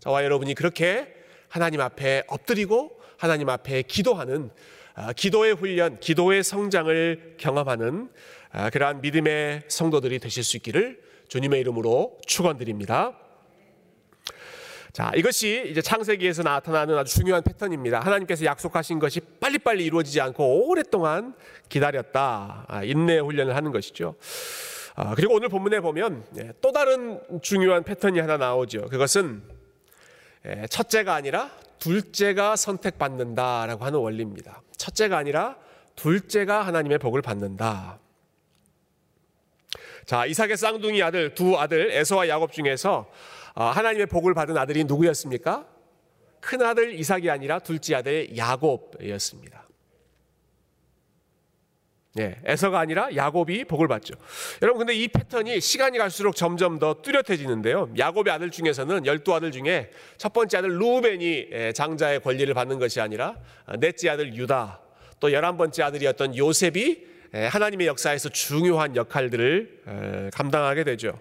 저와 0.01 0.25
여러분이 0.25 0.53
그렇게 0.53 1.07
하나님 1.47 1.79
앞에 1.79 2.23
엎드리고 2.27 2.99
하나님 3.17 3.47
앞에 3.47 3.83
기도하는 3.83 4.49
아, 4.95 5.13
기도의 5.13 5.53
훈련, 5.53 5.97
기도의 6.01 6.43
성장을 6.43 7.35
경험하는 7.37 8.09
아, 8.51 8.69
그러한 8.69 8.99
믿음의 8.99 9.63
성도들이 9.69 10.19
되실 10.19 10.43
수 10.43 10.57
있기를 10.57 11.01
주님의 11.29 11.61
이름으로 11.61 12.17
축원드립니다. 12.27 13.17
자, 14.99 15.13
이것이 15.15 15.63
이제 15.71 15.81
창세기에서 15.81 16.43
나타나는 16.43 16.97
아주 16.97 17.15
중요한 17.15 17.41
패턴입니다. 17.41 18.01
하나님께서 18.01 18.43
약속하신 18.43 18.99
것이 18.99 19.21
빨리빨리 19.39 19.85
이루어지지 19.85 20.19
않고 20.19 20.67
오랫동안 20.67 21.35
기다렸다. 21.69 22.65
아, 22.67 22.83
인내 22.83 23.19
훈련을 23.19 23.55
하는 23.55 23.71
것이죠. 23.71 24.15
아, 24.95 25.15
그리고 25.15 25.35
오늘 25.35 25.47
본문에 25.47 25.79
보면 25.79 26.25
예, 26.39 26.51
또 26.59 26.73
다른 26.73 27.21
중요한 27.41 27.85
패턴이 27.85 28.19
하나 28.19 28.35
나오죠. 28.35 28.89
그것은 28.89 29.41
예, 30.45 30.67
첫째가 30.67 31.13
아니라 31.13 31.49
둘째가 31.79 32.57
선택받는다라고 32.57 33.85
하는 33.85 33.99
원리입니다. 33.99 34.61
첫째가 34.75 35.17
아니라 35.17 35.55
둘째가 35.95 36.67
하나님의 36.67 36.97
복을 36.97 37.21
받는다. 37.21 37.99
자, 40.05 40.25
이삭의 40.25 40.57
쌍둥이 40.57 41.01
아들 41.01 41.33
두 41.35 41.57
아들 41.57 41.89
에서와 41.89 42.27
야곱 42.27 42.51
중에서 42.51 42.99
어, 42.99 43.09
하나님의 43.65 44.05
복을 44.07 44.33
받은 44.33 44.57
아들이 44.57 44.83
누구였습니까? 44.83 45.67
큰 46.39 46.61
아들 46.61 46.93
이삭이 46.93 47.29
아니라 47.29 47.59
둘째 47.59 47.95
아들 47.95 48.35
야곱이었습니다. 48.37 49.67
예, 52.17 52.37
에서가 52.43 52.79
아니라 52.79 53.15
야곱이 53.15 53.65
복을 53.65 53.87
받죠. 53.87 54.15
여러분 54.61 54.79
근데 54.79 54.95
이 54.95 55.07
패턴이 55.07 55.61
시간이 55.61 55.97
갈수록 55.97 56.35
점점 56.35 56.79
더 56.79 57.01
뚜렷해지는데요. 57.01 57.93
야곱의 57.97 58.33
아들 58.33 58.49
중에서는 58.49 59.05
열두 59.05 59.33
아들 59.33 59.51
중에 59.51 59.91
첫 60.17 60.33
번째 60.33 60.57
아들 60.57 60.79
루벤이 60.79 61.47
예, 61.51 61.71
장자의 61.73 62.21
권리를 62.21 62.51
받는 62.53 62.79
것이 62.79 62.99
아니라 62.99 63.35
어, 63.65 63.77
넷째 63.77 64.09
아들 64.09 64.35
유다 64.35 64.81
또 65.19 65.31
열한 65.31 65.57
번째 65.57 65.83
아들이었던 65.83 66.35
요셉이 66.35 67.07
예, 67.35 67.45
하나님의 67.45 67.85
역사에서 67.87 68.29
중요한 68.29 68.95
역할들을 68.95 70.31
감당하게 70.33 70.83
되죠. 70.83 71.19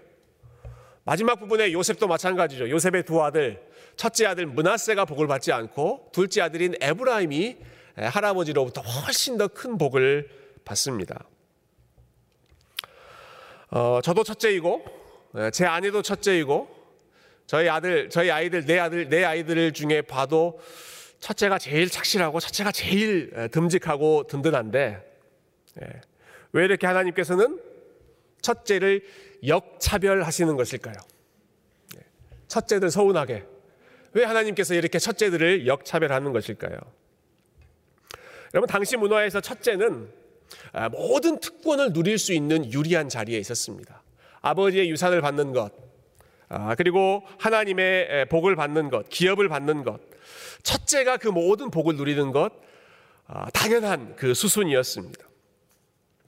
마지막 1.09 1.37
부분에 1.37 1.73
요셉도 1.73 2.07
마찬가지죠. 2.07 2.69
요셉의 2.69 3.05
두 3.05 3.25
아들, 3.25 3.63
첫째 3.97 4.27
아들 4.27 4.45
문하세가 4.45 5.07
복을 5.07 5.27
받지 5.27 5.53
않고 5.53 6.11
둘째 6.13 6.43
아들인 6.43 6.75
에브라임이 6.83 7.57
할아버지로부터 7.97 8.83
훨씬 8.83 9.39
더 9.39 9.49
큰 9.49 9.79
복을 9.79 10.29
받습니다. 10.67 11.25
어, 13.71 14.01
저도 14.05 14.23
첫째이고 14.23 14.85
제 15.51 15.65
아내도 15.65 16.03
첫째이고 16.03 16.69
저희 17.47 17.71
아들, 17.71 18.11
저희 18.11 18.31
아이들 18.31 18.67
내 18.67 18.79
아들 18.79 19.09
내 19.09 19.25
아이들 19.25 19.73
중에 19.73 20.03
봐도 20.03 20.61
첫째가 21.21 21.59
제일 21.59 21.89
착실하고 21.89 22.39
첫째가 22.39 22.71
제일 22.71 23.49
듬직하고 23.51 24.27
든든한데 24.27 25.03
왜 26.53 26.65
이렇게 26.67 26.87
하나님께서는 26.87 27.68
첫째를 28.43 29.03
역차별하시는 29.47 30.57
것일까요? 30.57 30.95
네. 31.95 32.03
첫째들 32.49 32.91
서운하게. 32.91 33.45
왜 34.13 34.25
하나님께서 34.25 34.75
이렇게 34.75 34.99
첫째들을 34.99 35.67
역차별하는 35.67 36.33
것일까요? 36.33 36.79
여러분, 38.55 38.69
당시 38.69 38.97
문화에서 38.97 39.41
첫째는 39.41 40.11
아, 40.73 40.89
모든 40.89 41.39
특권을 41.41 41.93
누릴 41.93 42.19
수 42.19 42.33
있는 42.33 42.73
유리한 42.73 43.09
자리에 43.09 43.39
있었습니다. 43.39 44.03
아버지의 44.41 44.91
유산을 44.91 45.21
받는 45.21 45.53
것, 45.53 45.73
아, 46.49 46.75
그리고 46.75 47.23
하나님의 47.39 48.29
복을 48.29 48.57
받는 48.57 48.89
것, 48.89 49.09
기업을 49.11 49.49
받는 49.49 49.85
것, 49.85 50.01
첫째가 50.63 51.19
그 51.19 51.29
모든 51.29 51.71
복을 51.71 51.97
누리는 51.97 52.33
것, 52.33 52.53
아, 53.27 53.51
당연한 53.51 54.17
그 54.17 54.33
수순이었습니다. 54.33 55.28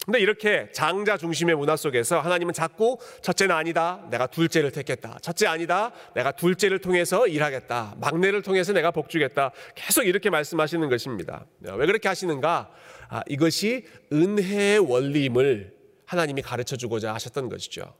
근데 0.06 0.18
이렇게 0.18 0.70
장자 0.72 1.18
중심의 1.18 1.56
문화 1.56 1.76
속에서 1.76 2.20
하나님은 2.20 2.54
자꾸 2.54 2.98
첫째는 3.22 3.54
아니다. 3.54 4.06
내가 4.10 4.26
둘째를 4.26 4.72
택했다. 4.72 5.18
첫째 5.20 5.46
아니다. 5.46 5.92
내가 6.14 6.32
둘째를 6.32 6.78
통해서 6.78 7.26
일하겠다. 7.26 7.96
막내를 8.00 8.40
통해서 8.42 8.72
내가 8.72 8.90
복주겠다. 8.90 9.52
계속 9.74 10.04
이렇게 10.04 10.30
말씀하시는 10.30 10.88
것입니다. 10.88 11.44
왜 11.60 11.86
그렇게 11.86 12.08
하시는가? 12.08 12.70
아, 13.08 13.22
이것이 13.28 13.84
은혜의 14.10 14.78
원리임을 14.78 15.74
하나님이 16.06 16.42
가르쳐 16.42 16.76
주고자 16.76 17.12
하셨던 17.14 17.50
것이죠. 17.50 17.94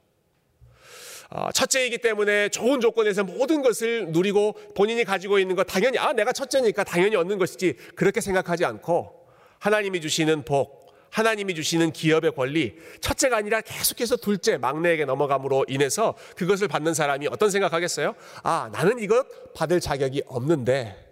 아, 1.28 1.52
첫째이기 1.52 1.98
때문에 1.98 2.48
좋은 2.48 2.80
조건에서 2.80 3.24
모든 3.24 3.62
것을 3.62 4.08
누리고 4.08 4.54
본인이 4.74 5.04
가지고 5.04 5.38
있는 5.38 5.54
것 5.54 5.64
당연히 5.64 5.96
아 5.98 6.12
내가 6.12 6.32
첫째니까 6.32 6.82
당연히 6.82 7.14
얻는 7.14 7.38
것이지 7.38 7.74
그렇게 7.94 8.20
생각하지 8.20 8.64
않고 8.64 9.28
하나님이 9.60 10.00
주시는 10.00 10.44
복 10.44 10.79
하나님이 11.10 11.54
주시는 11.54 11.92
기업의 11.92 12.34
권리, 12.34 12.76
첫째가 13.00 13.36
아니라 13.36 13.60
계속해서 13.60 14.16
둘째, 14.16 14.56
막내에게 14.56 15.04
넘어감으로 15.04 15.66
인해서 15.68 16.14
그것을 16.36 16.68
받는 16.68 16.94
사람이 16.94 17.28
어떤 17.28 17.50
생각하겠어요? 17.50 18.14
아, 18.42 18.70
나는 18.72 18.98
이것 19.00 19.52
받을 19.54 19.80
자격이 19.80 20.22
없는데, 20.26 21.10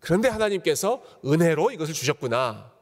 그런데 0.00 0.28
하나님께서 0.28 1.02
은혜로 1.24 1.70
이것을 1.70 1.94
주셨구나. 1.94 2.72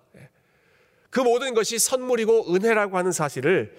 그 1.11 1.21
모든 1.21 1.53
것이 1.53 1.79
선물이고 1.79 2.55
은혜라고 2.55 2.97
하는 2.97 3.13
사실을 3.13 3.77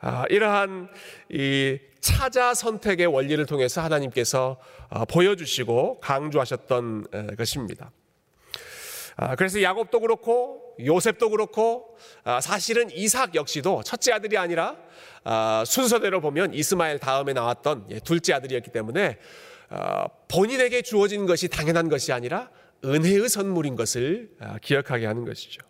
아, 0.00 0.24
이러한 0.28 0.88
이 1.30 1.78
차자 2.00 2.54
선택의 2.54 3.06
원리를 3.06 3.46
통해서 3.46 3.80
하나님께서 3.82 4.58
아, 4.90 5.04
보여주시고 5.04 6.00
강조하셨던 6.00 7.36
것입니다. 7.38 7.92
아, 9.16 9.36
그래서 9.36 9.62
야곱도 9.62 10.00
그렇고 10.00 10.61
요셉도 10.80 11.30
그렇고 11.30 11.96
아, 12.24 12.40
사실은 12.40 12.90
이삭 12.90 13.34
역시도 13.34 13.82
첫째 13.84 14.12
아들이 14.12 14.38
아니라 14.38 14.76
아, 15.24 15.64
순서대로 15.66 16.20
보면 16.20 16.54
이스마엘 16.54 16.98
다음에 16.98 17.32
나왔던 17.32 17.86
예, 17.90 18.00
둘째 18.00 18.32
아들이었기 18.34 18.70
때문에 18.70 19.18
본인에게 20.28 20.82
주어진 20.82 21.24
것이 21.24 21.48
당연한 21.48 21.88
것이 21.88 22.12
아니라 22.12 22.50
은혜의 22.84 23.28
선물인 23.30 23.74
것을 23.76 24.30
기억하게 24.60 25.06
하는 25.06 25.24
것이죠. 25.24 25.62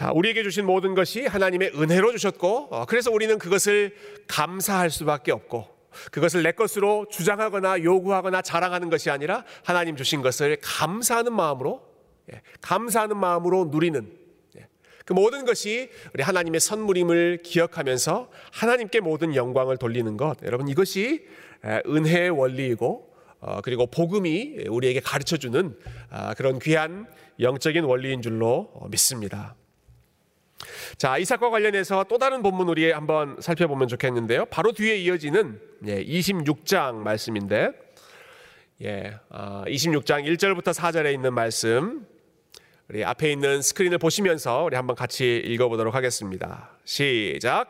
자, 0.00 0.12
우리에게 0.14 0.42
주신 0.42 0.64
모든 0.64 0.94
것이 0.94 1.26
하나님의 1.26 1.72
은혜로 1.74 2.12
주셨고, 2.12 2.68
어, 2.70 2.86
그래서 2.86 3.10
우리는 3.10 3.38
그것을 3.38 3.94
감사할 4.28 4.88
수밖에 4.88 5.30
없고, 5.30 5.68
그것을 6.10 6.42
내 6.42 6.52
것으로 6.52 7.06
주장하거나 7.10 7.82
요구하거나 7.82 8.40
자랑하는 8.40 8.88
것이 8.88 9.10
아니라 9.10 9.44
하나님 9.62 9.96
주신 9.96 10.22
것을 10.22 10.56
감사하는 10.62 11.34
마음으로 11.34 11.82
예, 11.82 11.89
감사하는 12.60 13.16
마음으로 13.16 13.66
누리는 13.70 14.12
예, 14.58 14.66
그 15.04 15.12
모든 15.12 15.44
것이 15.44 15.90
우리 16.14 16.22
하나님의 16.22 16.60
선물임을 16.60 17.40
기억하면서 17.42 18.30
하나님께 18.52 19.00
모든 19.00 19.34
영광을 19.34 19.76
돌리는 19.76 20.16
것 20.16 20.36
여러분 20.44 20.68
이것이 20.68 21.26
은혜의 21.64 22.30
원리이고 22.30 23.10
어, 23.40 23.60
그리고 23.62 23.86
복음이 23.86 24.66
우리에게 24.68 25.00
가르쳐 25.00 25.36
주는 25.36 25.76
아, 26.10 26.34
그런 26.34 26.58
귀한 26.58 27.06
영적인 27.38 27.84
원리인 27.84 28.20
줄로 28.20 28.70
믿습니다. 28.90 29.56
자, 30.98 31.16
이삭과 31.16 31.48
관련해서 31.48 32.04
또 32.04 32.18
다른 32.18 32.42
본문 32.42 32.68
우리 32.68 32.90
한번 32.90 33.40
살펴보면 33.40 33.88
좋겠는데요. 33.88 34.44
바로 34.46 34.72
뒤에 34.72 34.98
이어지는 34.98 35.58
26장 35.82 36.98
예, 36.98 37.02
말씀인데, 37.02 37.70
예, 38.82 39.18
26장 39.30 40.12
아, 40.12 40.22
1절부터 40.22 40.74
4절에 40.74 41.14
있는 41.14 41.32
말씀, 41.32 42.06
우리 42.90 43.04
앞에 43.04 43.30
있는 43.30 43.62
스크린을 43.62 43.98
보시면서 43.98 44.64
우리 44.64 44.74
한번 44.74 44.96
같이 44.96 45.40
읽어보도록 45.44 45.94
하겠습니다. 45.94 46.70
시작. 46.84 47.68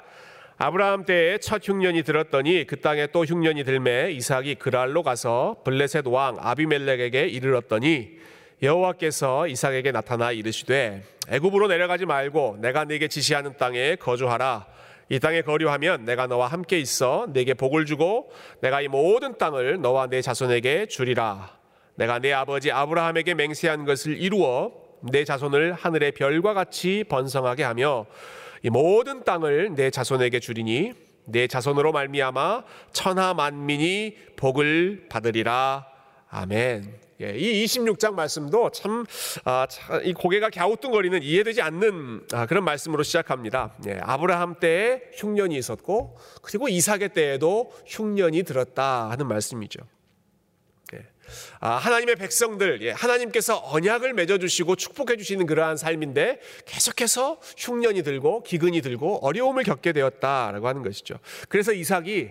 아브라함 0.56 1.04
때에 1.04 1.36
첫 1.36 1.60
흉년이 1.62 2.04
들었더니 2.04 2.64
그 2.66 2.80
땅에 2.80 3.06
또 3.08 3.26
흉년이 3.26 3.64
들매 3.64 4.12
이삭이 4.12 4.54
그랄로 4.54 5.02
가서 5.02 5.56
블레셋 5.66 6.06
왕 6.06 6.36
아비멜렉에게 6.40 7.26
이르렀더니 7.26 8.12
여호와께서 8.62 9.46
이삭에게 9.46 9.92
나타나 9.92 10.32
이르시되 10.32 11.02
애굽으로 11.28 11.68
내려가지 11.68 12.06
말고 12.06 12.56
내가 12.62 12.84
네게 12.84 13.08
지시하는 13.08 13.58
땅에 13.58 13.96
거주하라 13.96 14.66
이 15.10 15.18
땅에 15.18 15.42
거류하면 15.42 16.06
내가 16.06 16.28
너와 16.28 16.46
함께 16.46 16.78
있어 16.78 17.26
네게 17.30 17.54
복을 17.54 17.84
주고 17.84 18.32
내가 18.62 18.80
이 18.80 18.88
모든 18.88 19.36
땅을 19.36 19.82
너와 19.82 20.06
내 20.06 20.22
자손에게 20.22 20.86
주리라 20.86 21.58
내가 21.96 22.18
내 22.18 22.32
아버지 22.32 22.72
아브라함에게 22.72 23.34
맹세한 23.34 23.84
것을 23.84 24.16
이루어 24.18 24.88
내 25.02 25.24
자손을 25.24 25.72
하늘의 25.72 26.12
별과 26.12 26.54
같이 26.54 27.04
번성하게 27.08 27.62
하며 27.64 28.06
이 28.62 28.70
모든 28.70 29.24
땅을 29.24 29.74
내 29.74 29.90
자손에게 29.90 30.40
주리니 30.40 30.92
내 31.24 31.46
자손으로 31.46 31.92
말미암아 31.92 32.64
천하 32.92 33.34
만민이 33.34 34.16
복을 34.36 35.06
받으리라 35.08 35.86
아멘. 36.30 37.00
예, 37.20 37.36
이 37.36 37.64
26장 37.64 38.14
말씀도 38.14 38.70
참, 38.70 39.04
아, 39.44 39.66
참, 39.68 40.00
이 40.04 40.14
고개가 40.14 40.48
갸우뚱거리는 40.48 41.22
이해되지 41.22 41.60
않는 41.60 42.26
아, 42.32 42.46
그런 42.46 42.64
말씀으로 42.64 43.02
시작합니다. 43.02 43.74
예, 43.86 43.98
아브라함 44.00 44.54
때에 44.58 45.02
흉년이 45.16 45.54
있었고, 45.56 46.16
그리고 46.40 46.68
이삭의 46.68 47.10
때에도 47.10 47.72
흉년이 47.86 48.44
들었다 48.44 49.10
하는 49.10 49.28
말씀이죠. 49.28 49.80
예, 50.94 51.06
아, 51.60 51.70
하나님의 51.76 52.16
백성들, 52.16 52.82
예, 52.82 52.90
하나님께서 52.90 53.60
언약을 53.64 54.14
맺어주시고 54.14 54.76
축복해주시는 54.76 55.46
그러한 55.46 55.76
삶인데 55.76 56.40
계속해서 56.66 57.40
흉년이 57.56 58.02
들고 58.02 58.42
기근이 58.42 58.80
들고 58.80 59.24
어려움을 59.24 59.62
겪게 59.64 59.92
되었다라고 59.92 60.66
하는 60.66 60.82
것이죠. 60.82 61.16
그래서 61.48 61.72
이삭이 61.72 62.30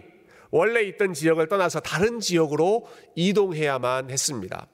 원래 0.51 0.81
있던 0.83 1.13
지역을 1.13 1.47
떠나서 1.47 1.79
다른 1.79 2.19
지역으로 2.19 2.87
이동해야만 3.15 4.09
했습니다. 4.09 4.67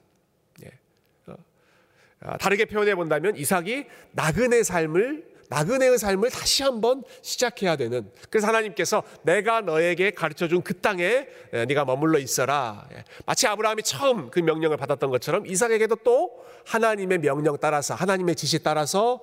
아, 2.20 2.36
다르게 2.38 2.64
표현해 2.64 2.94
본다면 2.94 3.36
이삭이 3.36 3.84
나그네 4.12 4.62
삶을 4.62 5.35
나그네의 5.48 5.96
삶을 5.98 6.30
다시 6.30 6.62
한번 6.62 7.02
시작해야 7.22 7.76
되는 7.76 8.10
그래서 8.28 8.46
하나님께서 8.48 9.02
내가 9.22 9.62
너에게 9.62 10.10
가르쳐 10.10 10.46
준 10.48 10.66
그 10.66 10.74
땅에 10.80 11.28
네가 11.52 11.84
머물러 11.84 12.18
있어라 12.18 12.88
예. 12.92 13.04
마치 13.24 13.46
아브라함이 13.46 13.84
처음 13.84 14.30
그 14.30 14.40
명령을 14.40 14.76
받았던 14.76 15.10
것처럼 15.10 15.46
이삭에게도 15.46 15.96
또 15.96 16.44
하나님의 16.66 17.18
명령 17.18 17.56
따라서 17.58 17.94
하나님의 17.94 18.34
지시 18.34 18.64
따라서 18.64 19.20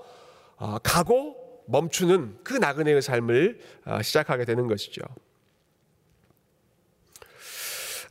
어, 0.55 0.77
가고 0.81 1.35
멈추는 1.67 2.37
그 2.45 2.53
나그네의 2.53 3.01
삶을 3.01 3.59
어, 3.85 4.01
시작하게 4.01 4.45
되는 4.45 4.67
것이죠. 4.67 5.01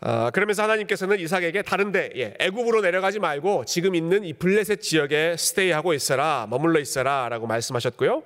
어, 0.04 0.30
그러면서 0.32 0.64
하나님께서는 0.64 1.20
이삭에게 1.20 1.62
다른데 1.62 2.10
예, 2.16 2.34
애굽으로 2.40 2.80
내려가지 2.80 3.20
말고 3.20 3.64
지금 3.66 3.94
있는 3.94 4.24
이 4.24 4.32
블레셋 4.32 4.82
지역에 4.82 5.36
스테이하고 5.38 5.94
있어라 5.94 6.48
머물러 6.50 6.80
있어라라고 6.80 7.46
말씀하셨고요. 7.46 8.24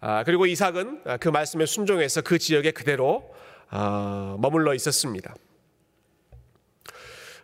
아, 0.00 0.22
그리고 0.24 0.46
이삭은 0.46 1.02
그 1.18 1.28
말씀에 1.28 1.66
순종해서 1.66 2.22
그 2.22 2.38
지역에 2.38 2.70
그대로 2.70 3.34
아, 3.68 4.36
머물러 4.38 4.74
있었습니다. 4.74 5.34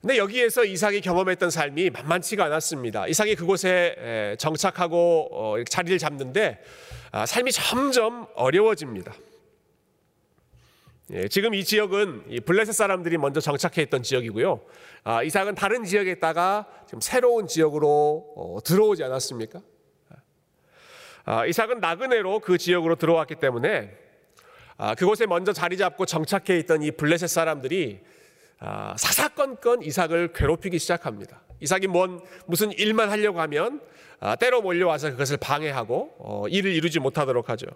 근데 0.01 0.19
여기에서 0.19 0.65
이삭이 0.65 1.01
경험했던 1.01 1.51
삶이 1.51 1.91
만만치가 1.91 2.45
않았습니다. 2.45 3.09
이삭이 3.09 3.35
그곳에 3.35 4.37
정착하고 4.39 5.29
어, 5.33 5.65
자리를 5.69 5.99
잡는데 5.99 6.63
아, 7.11 7.27
삶이 7.27 7.51
점점 7.51 8.29
어려워집니다. 8.37 9.13
예, 11.11 11.27
지금 11.27 11.55
이 11.55 11.65
지역은 11.65 12.25
이 12.29 12.41
블레셋 12.41 12.75
사람들이 12.75 13.17
먼저 13.17 13.41
정착해 13.41 13.81
있던 13.83 14.03
지역이고요. 14.03 14.61
아, 15.05 15.23
이삭은 15.23 15.55
다른 15.55 15.85
지역에 15.85 16.11
있다가 16.13 16.67
지금 16.87 17.01
새로운 17.01 17.47
지역으로 17.47 18.35
어, 18.37 18.59
들어오지 18.63 19.03
않았습니까? 19.05 19.63
아, 21.25 21.47
이삭은 21.47 21.81
나그네로 21.81 22.41
그 22.41 22.59
지역으로 22.59 22.97
들어왔기 22.97 23.37
때문에 23.37 23.91
아, 24.77 24.95
그곳에 24.95 25.25
먼저 25.25 25.55
자리 25.55 25.79
잡고 25.79 26.05
정착해 26.05 26.59
있던 26.59 26.83
이 26.83 26.91
블레셋 26.91 27.31
사람들이 27.31 28.01
아, 28.59 28.95
사사건건 28.99 29.83
이삭을 29.83 30.35
괴롭히기 30.35 30.79
시작합니다. 30.79 31.41
이삭이 31.61 31.87
뭔 31.87 32.21
무슨 32.47 32.71
일만 32.73 33.11
하려고 33.11 33.41
하면 33.41 33.81
아, 34.21 34.37
때로 34.37 34.61
몰려와서 34.61 35.11
그것을 35.13 35.39
방해하고 35.39 36.17
어, 36.19 36.49
일을 36.49 36.71
이루지 36.73 37.01
못하도록 37.01 37.49
하죠. 37.49 37.67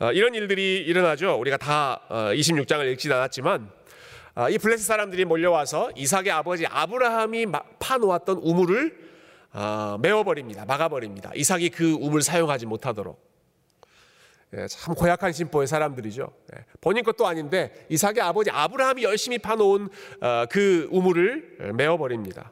어, 0.00 0.12
이런 0.12 0.34
일들이 0.34 0.78
일어나죠. 0.86 1.38
우리가 1.38 1.56
다 1.56 2.00
어, 2.08 2.16
26장을 2.32 2.90
읽진 2.92 3.12
않았지만 3.12 3.70
어, 4.36 4.48
이 4.50 4.58
블레셋 4.58 4.84
사람들이 4.84 5.24
몰려와서 5.24 5.92
이삭의 5.96 6.30
아버지 6.32 6.66
아브라함이 6.66 7.46
마- 7.46 7.62
파놓았던 7.78 8.38
우물을 8.38 9.04
어, 9.52 9.96
메워버립니다. 10.02 10.64
막아버립니다. 10.64 11.30
이삭이 11.36 11.70
그 11.70 11.92
우물 11.92 12.22
사용하지 12.22 12.66
못하도록. 12.66 13.22
예, 14.56 14.66
참 14.68 14.94
고약한 14.94 15.32
심보의 15.32 15.66
사람들이죠. 15.68 16.32
예, 16.56 16.64
본인 16.80 17.04
것도 17.04 17.26
아닌데 17.26 17.86
이삭의 17.88 18.20
아버지 18.20 18.50
아브라함이 18.50 19.04
열심히 19.04 19.38
파놓은 19.38 19.88
어, 20.20 20.44
그 20.50 20.88
우물을 20.90 21.72
메워버립니다. 21.76 22.50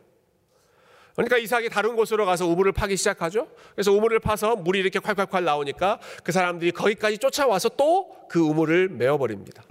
그러니까 1.15 1.37
이삭이 1.39 1.69
다른 1.69 1.95
곳으로 1.97 2.25
가서 2.25 2.47
우물을 2.47 2.73
파기 2.73 2.97
시작하죠. 2.97 3.49
그래서 3.75 3.93
우물을 3.93 4.19
파서 4.21 4.57
물이 4.57 4.79
이렇게 4.81 4.99
콸콸콸 4.99 5.43
나오니까 5.45 6.01
그 6.25 6.33
사람들이 6.33 6.73
거기까지 6.73 7.19
쫓아와서 7.19 7.69
또 7.71 8.23
그 8.33 8.41
우물을 8.41 8.89
메워버립니다. 8.89 9.63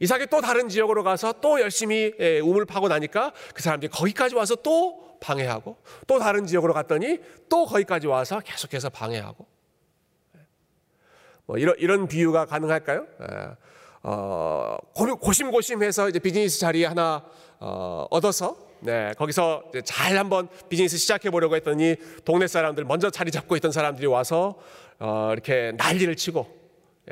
이삭이 0.00 0.26
또 0.26 0.40
다른 0.40 0.68
지역으로 0.68 1.04
가서 1.04 1.34
또 1.40 1.60
열심히 1.60 2.12
예, 2.18 2.40
우물 2.40 2.64
파고 2.66 2.88
나니까 2.88 3.32
그 3.54 3.62
사람들이 3.62 3.92
거기까지 3.92 4.34
와서 4.34 4.56
또 4.56 5.18
방해하고 5.20 5.76
또 6.08 6.18
다른 6.18 6.46
지역으로 6.46 6.74
갔더니 6.74 7.20
또 7.48 7.64
거기까지 7.64 8.08
와서 8.08 8.40
계속해서 8.40 8.90
방해하고 8.90 9.46
뭐 11.46 11.58
이런 11.58 11.76
이런 11.78 12.08
비유가 12.08 12.44
가능할까요? 12.46 13.06
예. 13.22 13.48
어, 14.02 14.76
고- 14.94 15.16
고심고심해서 15.16 16.08
이제 16.08 16.18
비즈니스 16.18 16.58
자리 16.58 16.82
하나 16.84 17.24
어, 17.60 18.06
얻어서 18.10 18.63
네, 18.84 19.14
거기서 19.16 19.64
이제 19.70 19.80
잘 19.80 20.18
한번 20.18 20.46
비즈니스 20.68 20.98
시작해 20.98 21.30
보려고 21.30 21.56
했더니 21.56 21.96
동네 22.26 22.46
사람들 22.46 22.84
먼저 22.84 23.08
자리 23.08 23.30
잡고 23.30 23.56
있던 23.56 23.72
사람들이 23.72 24.06
와서 24.06 24.58
어, 24.98 25.30
이렇게 25.32 25.72
난리를 25.78 26.14
치고 26.16 26.46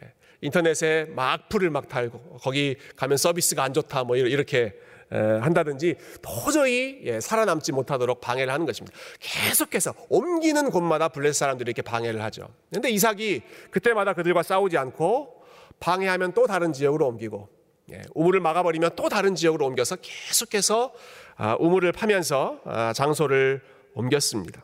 예, 0.03 0.13
인터넷에 0.43 1.07
막 1.17 1.33
악플을 1.33 1.71
막 1.71 1.89
달고 1.89 2.41
거기 2.43 2.77
가면 2.97 3.17
서비스가 3.17 3.63
안 3.63 3.73
좋다 3.73 4.05
뭐 4.05 4.17
이렇게 4.17 4.75
에, 5.11 5.17
한다든지 5.17 5.95
도저히 6.21 7.01
예, 7.05 7.21
살아남지 7.21 7.73
못하도록 7.73 8.21
방해를 8.21 8.53
하는 8.53 8.67
것입니다. 8.67 8.95
계속해서 9.21 9.95
옮기는 10.11 10.71
곳마다 10.71 11.09
블레셋 11.09 11.35
사람들이 11.37 11.71
이렇게 11.71 11.81
방해를 11.81 12.23
하죠. 12.25 12.49
그런데 12.69 12.91
이삭이 12.91 13.41
그때마다 13.71 14.13
그들과 14.13 14.43
싸우지 14.43 14.77
않고 14.77 15.43
방해하면 15.81 16.35
또 16.35 16.47
다른 16.47 16.75
지역으로 16.75 17.09
옮기고 17.09 17.49
예, 17.93 18.03
우물을 18.15 18.41
막아버리면 18.41 18.91
또 18.95 19.09
다른 19.09 19.35
지역으로 19.35 19.67
옮겨서 19.67 19.97
계속해서 19.97 20.93
아, 20.95 21.22
우물을 21.59 21.93
파면서 21.93 22.61
아, 22.65 22.93
장소를 22.93 23.61
옮겼습니다. 23.95 24.63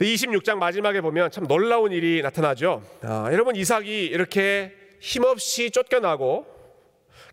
26장 0.00 0.58
마지막에 0.58 1.00
보면 1.00 1.30
참 1.30 1.46
놀라운 1.46 1.92
일이 1.92 2.22
나타나죠. 2.22 2.82
아, 3.02 3.28
여러분 3.32 3.56
이삭이 3.56 4.06
이렇게 4.06 4.72
힘없이 5.00 5.70
쫓겨나고 5.70 6.46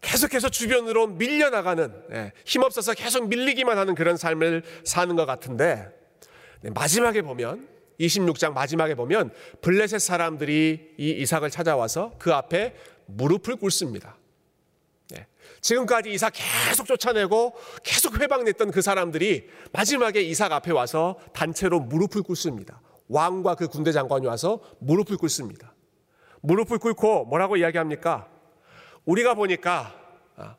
계속해서 0.02 0.50
주변으로 0.50 1.08
밀려나가는 1.08 1.92
예, 2.12 2.32
힘없어서 2.46 2.94
계속 2.94 3.28
밀리기만 3.28 3.78
하는 3.78 3.96
그런 3.96 4.18
삶을 4.18 4.64
사는 4.84 5.16
것 5.16 5.26
같은데 5.26 5.90
네, 6.62 6.70
마지막에 6.72 7.22
보면 7.22 7.68
26장 8.00 8.54
마지막에 8.54 8.94
보면 8.96 9.32
블레셋 9.62 10.00
사람들이 10.00 10.96
이 10.98 11.10
이삭을 11.10 11.50
찾아와서 11.50 12.14
그 12.20 12.34
앞에 12.34 12.76
무릎을 13.08 13.56
꿇습니다. 13.56 14.18
예, 15.46 15.62
지금까지 15.62 16.12
이삭 16.12 16.34
계속 16.34 16.88
쫓아내고 16.88 17.56
계속 17.84 18.20
회방냈던 18.20 18.72
그 18.72 18.82
사람들이 18.82 19.50
마지막에 19.72 20.22
이삭 20.22 20.52
앞에 20.52 20.72
와서 20.72 21.18
단체로 21.34 21.80
무릎을 21.80 22.24
꿇습니다. 22.24 22.82
왕과 23.08 23.56
그 23.56 23.68
군대 23.68 23.92
장관이 23.92 24.26
와서 24.26 24.60
무릎을 24.80 25.18
꿇습니다. 25.18 25.74
무릎을 26.42 26.80
꿇고 26.80 27.26
뭐라고 27.26 27.58
이야기합니까? 27.58 28.28
우리가 29.06 29.34
보니까 29.36 29.96
아, 30.36 30.56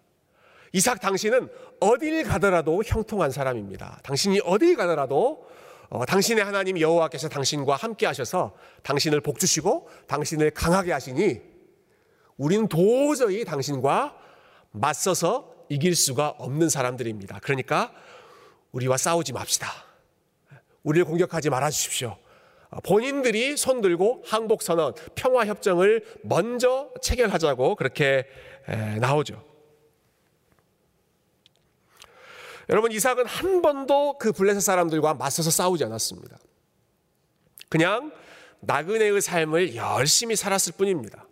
이삭 0.72 1.01
당신은 1.01 1.49
어딜 1.81 2.22
가더라도 2.25 2.83
형통한 2.85 3.31
사람입니다. 3.31 4.01
당신이 4.03 4.40
어딜 4.44 4.77
가더라도 4.77 5.46
어, 5.88 6.05
당신의 6.05 6.44
하나님 6.44 6.81
여호와께서 6.81 7.29
당신과 7.29 7.77
함께 7.77 8.07
하셔서 8.07 8.55
당신을 8.83 9.20
복주시고 9.20 9.88
당신을 10.09 10.51
강하게 10.51 10.92
하시니 10.92 11.40
우리는 12.37 12.68
도저히 12.68 13.44
당신과 13.44 14.16
맞서서 14.72 15.55
이길 15.68 15.94
수가 15.94 16.29
없는 16.38 16.68
사람들입니다. 16.68 17.40
그러니까 17.42 17.92
우리와 18.72 18.96
싸우지 18.96 19.33
맙시다. 19.33 19.68
우리를 20.83 21.05
공격하지 21.05 21.50
말아 21.50 21.70
주십시오. 21.70 22.16
어, 22.70 22.81
본인들이 22.81 23.57
손들고 23.57 24.22
항복 24.26 24.62
선언, 24.62 24.94
평화 25.14 25.46
협정을 25.46 26.05
먼저 26.22 26.90
체결하자고 27.02 27.76
그렇게 27.76 28.26
에, 28.68 28.96
나오죠. 28.98 29.42
여러분 32.68 32.90
이삭은 32.90 33.26
한 33.26 33.62
번도 33.62 34.18
그 34.18 34.33
블레셋 34.33 34.61
사람들과 34.61 35.14
맞서서 35.14 35.50
싸우지 35.50 35.85
않았습니다. 35.85 36.37
그냥 37.68 38.12
나그네의 38.61 39.20
삶을 39.20 39.76
열심히 39.76 40.35
살았을 40.35 40.74
뿐입니다. 40.76 41.26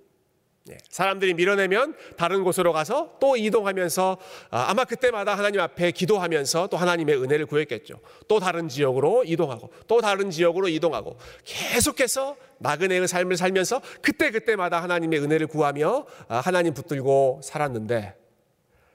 예, 0.71 0.79
사람들이 0.89 1.35
밀어내면 1.35 1.95
다른 2.17 2.43
곳으로 2.43 2.73
가서 2.73 3.19
또 3.21 3.37
이동하면서 3.37 4.17
아, 4.51 4.67
아마 4.71 4.85
그때마다 4.85 5.37
하나님 5.37 5.61
앞에 5.61 5.91
기도하면서 5.91 6.69
또 6.69 6.79
하나님의 6.79 7.23
은혜를 7.23 7.45
구했겠죠. 7.45 8.01
또 8.29 8.41
다른 8.41 8.69
지역으로 8.69 9.25
이동하고 9.27 9.71
또 9.87 10.01
다른 10.01 10.31
지역으로 10.31 10.69
이동하고 10.69 11.19
계속해서 11.45 12.37
나그네의 12.59 13.07
삶을 13.07 13.37
살면서 13.37 13.83
그때 14.01 14.31
그때마다 14.31 14.83
하나님의 14.83 15.21
은혜를 15.21 15.49
구하며 15.49 16.07
아, 16.29 16.41
하나님 16.41 16.73
붙들고 16.73 17.43
살았는데 17.45 18.17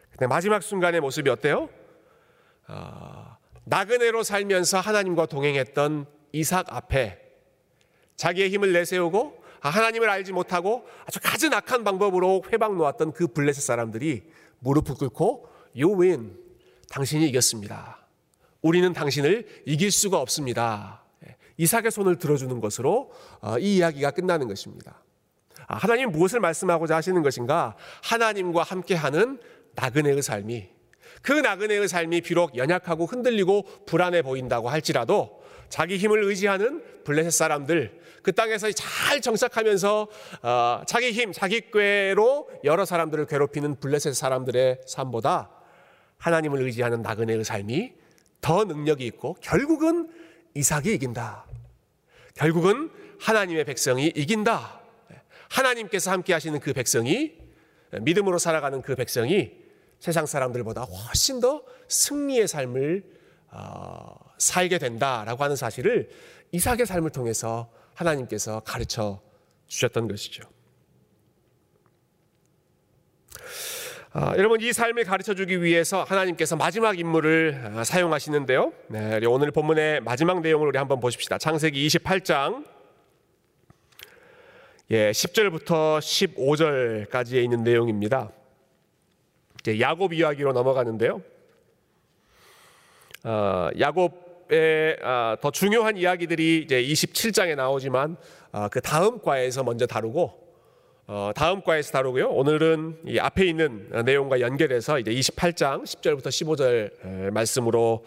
근데 0.10 0.25
마지막 0.25 0.63
순간의 0.63 1.01
모습이 1.01 1.29
어때요? 1.29 1.69
아, 2.65 3.38
나그네로 3.65 4.23
살면서 4.23 4.79
하나님과 4.79 5.27
동행했던 5.27 6.08
이삭 6.32 6.73
앞에 6.73 7.19
자기의 8.15 8.49
힘을 8.49 8.73
내세우고 8.73 9.38
아, 9.38 9.38
하나님을 9.62 10.10
알지 10.10 10.32
못하고 10.32 10.86
아주 11.06 11.19
가진 11.22 11.54
악한 11.54 11.84
방법으로 11.84 12.43
회방 12.52 12.78
놓았던 12.78 13.13
그 13.13 13.28
블레셋 13.28 13.63
사람들이 13.63 14.24
무릎을 14.60 14.95
꿇고 14.95 15.48
win. 15.76 16.38
당신이 16.89 17.28
이겼습니다. 17.30 18.00
우리는 18.62 18.91
당신을 18.93 19.48
이길 19.65 19.91
수가 19.91 20.19
없습니다. 20.19 21.04
예, 21.26 21.36
이삭의 21.58 21.91
손을 21.91 22.17
들어주는 22.17 22.60
것으로 22.60 23.12
어, 23.41 23.58
이 23.60 23.78
이야기가 23.78 24.12
끝나는 24.12 24.48
것입니다. 24.48 25.02
아, 25.67 25.78
하나님 25.78 26.12
무엇을 26.12 26.39
말씀하고자 26.39 26.95
하시는 26.95 27.22
것인가? 27.22 27.76
하나님과 28.04 28.63
함께하는 28.63 29.39
나그네의 29.76 30.22
삶이 30.22 30.67
그 31.22 31.32
나그네의 31.32 31.88
삶이 31.88 32.22
비록 32.22 32.56
연약하고 32.58 33.06
흔들리고 33.06 33.63
불안해 33.86 34.22
보인다고 34.24 34.69
할지라도 34.69 35.38
자기 35.69 35.97
힘을 35.97 36.23
의지하는 36.23 36.84
블레셋 37.03 37.32
사람들 37.32 37.99
그 38.21 38.34
땅에서 38.34 38.71
잘 38.71 39.21
정착하면서 39.21 40.08
어, 40.41 40.82
자기 40.86 41.12
힘, 41.12 41.32
자기 41.32 41.71
꾀로 41.71 42.49
여러 42.63 42.86
사람들을 42.86 43.25
괴롭히는 43.27 43.79
블레셋 43.79 44.13
사람들의 44.13 44.82
삶보다 44.86 45.51
하나님을 46.17 46.62
의지하는 46.62 47.01
나그네의 47.01 47.43
삶이 47.43 47.93
더 48.41 48.65
능력이 48.65 49.05
있고 49.08 49.36
결국은 49.41 50.10
이삭이 50.53 50.93
이긴다. 50.93 51.45
결국은 52.36 52.89
하나님의 53.19 53.65
백성이 53.65 54.08
이긴다. 54.15 54.79
하나님께서 55.49 56.12
함께 56.12 56.34
하시는 56.34 56.60
그 56.60 56.73
백성이 56.73 57.34
믿음으로 58.01 58.38
살아가는 58.38 58.82
그 58.82 58.95
백성이 58.95 59.51
세상 59.99 60.25
사람들보다 60.25 60.84
훨씬 60.84 61.39
더 61.39 61.63
승리의 61.88 62.47
삶을 62.47 63.03
어, 63.51 64.29
살게 64.39 64.80
된다라고 64.80 65.43
하는 65.43 65.56
사실을 65.56 66.10
이삭의 66.52 66.88
삶을 66.88 67.12
통해서 67.12 67.69
하나님께서 67.93 68.62
가르쳐 68.62 69.21
주셨던 69.67 70.08
것이죠. 70.08 70.43
아, 74.12 74.34
여러분 74.38 74.60
이 74.60 74.73
삶을 74.73 75.04
가르쳐 75.04 75.36
주기 75.36 75.62
위해서 75.62 76.04
하나님께서 76.04 76.56
마지막 76.56 76.97
인물을 76.97 77.73
아, 77.75 77.84
사용하시는데요. 77.84 78.73
네, 78.88 79.19
오늘 79.28 79.52
본문의 79.52 80.02
마지막 80.02 80.41
내용을 80.41 80.67
우리 80.67 80.78
한번 80.80 80.99
보십시다. 80.99 81.38
창세기 81.38 81.86
28장 81.88 82.65
예, 84.91 85.12
10절부터 85.12 85.99
15절까지에 85.99 87.43
있는 87.43 87.63
내용입니다. 87.63 88.32
이제 89.60 89.80
야곱 89.80 90.13
이야기로 90.13 90.54
넘어가는데요. 90.54 91.21
어, 93.25 93.69
야곱 93.80 94.29
의 94.52 94.98
아, 95.04 95.38
더 95.42 95.52
중요한 95.52 95.96
이야기들이 95.96 96.64
이제 96.66 96.82
27장에 96.82 97.56
나오지만 97.56 98.18
아, 98.52 98.68
그 98.68 98.82
다음 98.82 99.22
과에서 99.22 99.64
먼저 99.64 99.86
다루고 99.86 100.50
어, 101.06 101.32
다음 101.36 101.62
과에서 101.62 101.92
다루고요. 101.92 102.30
오늘은 102.30 103.02
이 103.06 103.20
앞에 103.20 103.46
있는 103.46 103.90
내용과 104.06 104.42
연결해서 104.42 104.98
이제 105.00 105.12
28장 105.12 105.84
10절부터 105.84 106.28
15절 106.28 107.32
말씀으로 107.32 108.06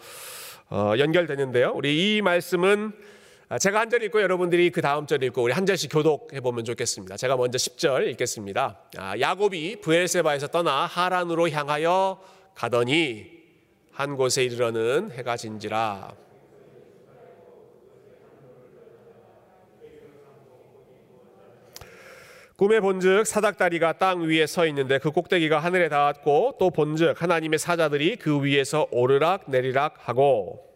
어, 0.69 0.93
연결되는데요. 0.97 1.71
우리 1.75 2.17
이 2.17 2.21
말씀은 2.21 2.91
제가 3.59 3.79
한 3.81 3.89
절 3.89 4.03
읽고 4.03 4.21
여러분들이 4.21 4.69
그 4.71 4.81
다음 4.81 5.05
절 5.05 5.23
읽고 5.23 5.43
우리 5.43 5.53
한 5.53 5.65
절씩 5.65 5.91
교독해 5.93 6.41
보면 6.41 6.65
좋겠습니다. 6.65 7.15
제가 7.17 7.37
먼저 7.37 7.57
10절 7.57 8.07
읽겠습니다. 8.11 8.79
아, 8.97 9.19
야곱이 9.19 9.81
부엘세바에서 9.81 10.47
떠나 10.47 10.87
하란으로 10.87 11.49
향하여 11.49 12.19
가더니 12.55 13.31
한 13.91 14.17
곳에 14.17 14.43
이르러는 14.43 15.11
해가 15.11 15.37
진지라 15.37 16.22
꿈에 22.55 22.79
본즉 22.79 23.25
사닥다리가 23.25 23.93
땅 23.93 24.21
위에 24.21 24.45
서 24.45 24.67
있는데 24.67 24.99
그 24.99 25.09
꼭대기가 25.09 25.57
하늘에 25.57 25.89
닿았고 25.89 26.57
또 26.59 26.69
본즉 26.69 27.19
하나님의 27.19 27.57
사자들이 27.57 28.17
그 28.17 28.43
위에서 28.43 28.87
오르락 28.91 29.49
내리락 29.49 29.95
하고 29.97 30.72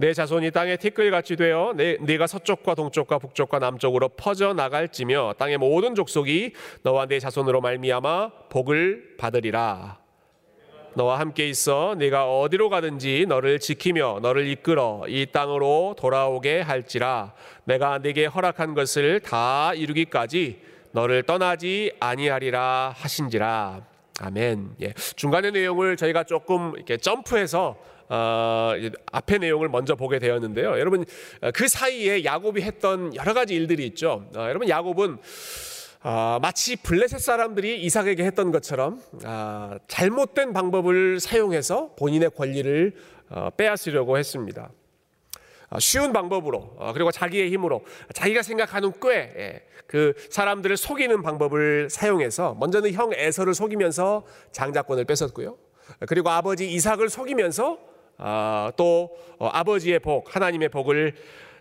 내 0.00 0.14
자손이 0.14 0.50
땅에 0.52 0.78
티끌같이 0.78 1.36
되어 1.36 1.74
내, 1.76 1.98
네가 2.00 2.26
서쪽과 2.26 2.74
동쪽과 2.74 3.18
북쪽과 3.18 3.58
남쪽으로 3.58 4.08
퍼져 4.08 4.54
나갈지며 4.54 5.34
땅의 5.36 5.58
모든 5.58 5.94
족속이 5.94 6.54
너와 6.82 7.04
내 7.04 7.18
자손으로 7.18 7.60
말미암아 7.60 8.30
복을 8.48 9.16
받으리라. 9.18 9.98
너와 10.94 11.18
함께 11.20 11.50
있어 11.50 11.96
네가 11.98 12.40
어디로 12.40 12.70
가든지 12.70 13.26
너를 13.28 13.60
지키며 13.60 14.20
너를 14.22 14.48
이끌어 14.48 15.04
이 15.06 15.26
땅으로 15.30 15.94
돌아오게 15.98 16.62
할지라 16.62 17.34
내가 17.64 17.98
네게 17.98 18.24
허락한 18.24 18.74
것을 18.74 19.20
다 19.20 19.72
이루기까지 19.74 20.62
너를 20.92 21.22
떠나지 21.24 21.92
아니하리라 22.00 22.94
하신지라 22.96 23.82
아멘. 24.22 24.76
예. 24.82 24.92
중간의 25.16 25.52
내용을 25.52 25.96
저희가 25.96 26.24
조금 26.24 26.72
이렇게 26.76 26.96
점프해서 26.96 27.68
어, 27.68 27.89
앞의 28.10 29.38
내용을 29.38 29.68
먼저 29.68 29.94
보게 29.94 30.18
되었는데요. 30.18 30.78
여러분 30.78 31.04
그 31.54 31.68
사이에 31.68 32.24
야곱이 32.24 32.62
했던 32.62 33.14
여러 33.14 33.34
가지 33.34 33.54
일들이 33.54 33.86
있죠. 33.86 34.26
어, 34.36 34.40
여러분 34.48 34.68
야곱은 34.68 35.18
어, 36.02 36.38
마치 36.40 36.76
블레셋 36.76 37.20
사람들이 37.20 37.82
이삭에게 37.82 38.24
했던 38.24 38.50
것처럼 38.52 39.00
어, 39.24 39.76
잘못된 39.86 40.54
방법을 40.54 41.20
사용해서 41.20 41.94
본인의 41.98 42.30
권리를 42.30 42.94
어, 43.28 43.50
빼앗으려고 43.50 44.16
했습니다. 44.16 44.70
어, 45.68 45.78
쉬운 45.78 46.12
방법으로 46.12 46.74
어, 46.78 46.92
그리고 46.94 47.10
자기의 47.10 47.50
힘으로 47.52 47.84
자기가 48.14 48.42
생각하는 48.42 48.92
꽤 49.02 49.10
예, 49.36 49.62
그 49.86 50.14
사람들을 50.30 50.76
속이는 50.76 51.22
방법을 51.22 51.90
사용해서 51.90 52.56
먼저는 52.58 52.92
형 52.92 53.12
에서를 53.12 53.54
속이면서 53.54 54.24
장자권을 54.52 55.04
뺏었고요. 55.04 55.58
그리고 56.06 56.30
아버지 56.30 56.72
이삭을 56.72 57.10
속이면서 57.10 57.74
아, 57.74 57.89
또 58.76 59.16
어, 59.38 59.48
아버지의 59.48 60.00
복, 60.00 60.34
하나님의 60.34 60.68
복을 60.68 61.14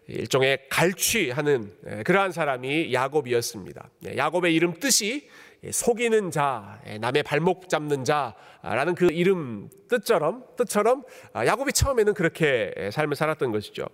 일종의 0.07 0.65
갈취하는 0.69 1.71
예, 1.87 2.03
그러한 2.03 2.31
사람이 2.31 2.93
야곱이었습니다. 2.93 3.89
예, 4.07 4.17
야곱의 4.17 4.53
이름 4.53 4.73
뜻이 4.73 5.29
예, 5.63 5.71
속이는 5.71 6.31
자, 6.31 6.81
남의 6.99 7.23
발목 7.23 7.69
잡는 7.69 8.03
자라는 8.03 8.95
그 8.95 9.07
이름 9.11 9.69
뜻처럼 9.87 10.43
뜻처럼 10.57 11.03
아, 11.33 11.45
야곱이 11.45 11.73
처음에는 11.73 12.13
그렇게 12.13 12.73
삶을 12.91 13.15
살았던 13.15 13.51
것이죠. 13.51 13.85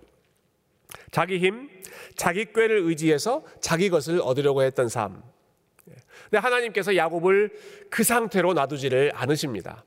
자기 1.10 1.38
힘, 1.38 1.68
자기 2.14 2.46
꾀를 2.52 2.78
의지해서 2.84 3.44
자기 3.60 3.90
것을 3.90 4.20
얻으려고 4.20 4.62
했던 4.62 4.88
삶. 4.88 5.22
근데 6.24 6.38
하나님께서 6.38 6.96
야곱을 6.96 7.52
그 7.90 8.02
상태로 8.02 8.54
놔두지를 8.54 9.12
않으십니다. 9.14 9.84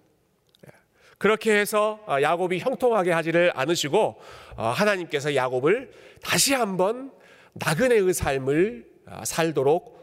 그렇게 1.20 1.54
해서 1.54 2.00
어, 2.08 2.22
야곱이 2.22 2.60
형통하게 2.60 3.12
하지를 3.12 3.52
않으시고 3.54 4.20
어, 4.56 4.68
하나님께서 4.70 5.36
야곱을 5.36 5.92
다시 6.24 6.54
한번 6.54 7.12
나그네의 7.54 8.14
삶을 8.14 8.86
어, 9.06 9.22
살도록 9.26 10.00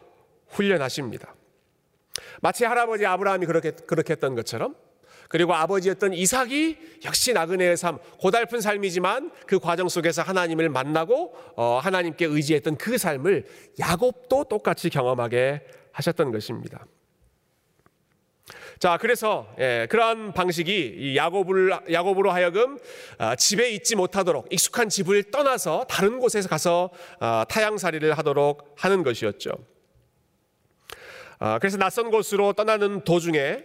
훈련하십니다. 0.48 1.34
마치 2.42 2.64
할아버지 2.64 3.06
아브라함이 3.06 3.46
그렇게 3.46 3.70
그렇게 3.70 4.12
했던 4.12 4.34
것처럼 4.34 4.76
그리고 5.28 5.54
아버지였던 5.54 6.12
이삭이 6.12 6.76
역시 7.06 7.32
나그네의 7.32 7.78
삶, 7.78 7.98
고달픈 8.20 8.60
삶이지만 8.60 9.32
그 9.46 9.58
과정 9.58 9.88
속에서 9.88 10.22
하나님을 10.22 10.68
만나고 10.68 11.34
하나님께 11.82 12.26
의지했던 12.26 12.76
그 12.76 12.96
삶을 12.96 13.44
야곱도 13.80 14.44
똑같이 14.44 14.88
경험하게 14.88 15.66
하셨던 15.90 16.30
것입니다. 16.30 16.86
자, 18.78 18.98
그래서 18.98 19.46
예, 19.58 19.86
그러한 19.88 20.32
방식이 20.32 21.16
야곱을 21.16 21.72
야곱으로 21.90 22.30
하여금 22.30 22.78
아, 23.16 23.34
집에 23.34 23.70
있지 23.70 23.96
못하도록 23.96 24.48
익숙한 24.50 24.90
집을 24.90 25.30
떠나서 25.30 25.86
다른 25.88 26.18
곳에서 26.18 26.48
가서 26.48 26.90
아, 27.18 27.46
타향살이를 27.48 28.18
하도록 28.18 28.74
하는 28.76 29.02
것이었죠. 29.02 29.50
아, 31.38 31.58
그래서 31.58 31.78
낯선 31.78 32.10
곳으로 32.10 32.52
떠나는 32.52 33.02
도중에 33.04 33.64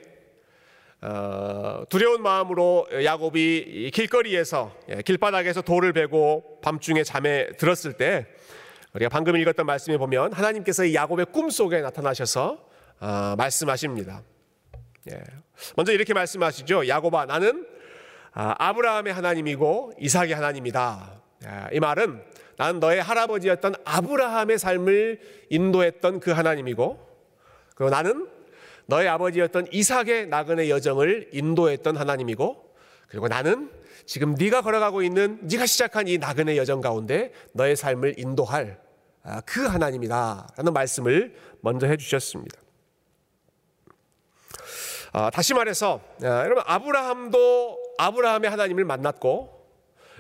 어, 1.02 1.84
두려운 1.90 2.22
마음으로 2.22 2.88
야곱이 3.04 3.92
길거리에서 3.94 4.74
예, 4.90 5.02
길바닥에서 5.02 5.62
돌을 5.62 5.92
베고 5.92 6.62
밤중에 6.62 7.04
잠에 7.04 7.48
들었을 7.58 7.94
때 7.94 8.28
우리가 8.94 9.10
방금 9.10 9.36
읽었던 9.36 9.66
말씀에 9.66 9.98
보면 9.98 10.32
하나님께서 10.32 10.94
야곱의 10.94 11.28
꿈 11.34 11.50
속에 11.50 11.82
나타나셔서 11.82 12.60
말씀하십니다. 13.38 14.22
예. 15.10 15.22
먼저 15.76 15.92
이렇게 15.92 16.14
말씀하시죠. 16.14 16.88
야고바 16.88 17.26
나는 17.26 17.66
아, 18.34 18.56
아브라함의 18.58 19.14
하나님이고 19.14 19.94
이삭의 20.00 20.34
하나님이다. 20.34 21.22
이 21.74 21.80
말은 21.80 22.24
나는 22.58 22.80
너의 22.80 23.02
할아버지였던 23.02 23.76
아브라함의 23.84 24.60
삶을 24.60 25.20
인도했던 25.50 26.20
그 26.20 26.32
하나님이고 26.32 27.10
그리고 27.76 27.90
나는 27.90 28.30
너의 28.86 29.08
아버지였던 29.08 29.68
이삭의 29.72 30.28
나그네 30.28 30.70
여정을 30.70 31.30
인도했던 31.34 31.98
하나님이고 31.98 32.76
그리고 33.08 33.28
나는 33.28 33.72
지금 34.06 34.36
네가 34.36 34.62
걸어가고 34.62 35.02
있는 35.02 35.40
네가 35.48 35.66
시작한 35.66 36.08
이 36.08 36.18
나그네 36.18 36.58
여정 36.58 36.82
가운데 36.82 37.32
너의 37.54 37.76
삶을 37.76 38.20
인도할 38.20 38.80
아, 39.24 39.42
그 39.42 39.66
하나님이다라는 39.66 40.74
말씀을 40.74 41.36
먼저 41.62 41.88
해주셨습니다. 41.88 42.60
아, 45.14 45.30
다시 45.30 45.54
말해서 45.54 46.02
아, 46.24 46.46
여러분 46.46 46.64
아브라함도 46.66 47.80
아브라함의 47.98 48.50
하나님을 48.50 48.86
만났고 48.86 49.62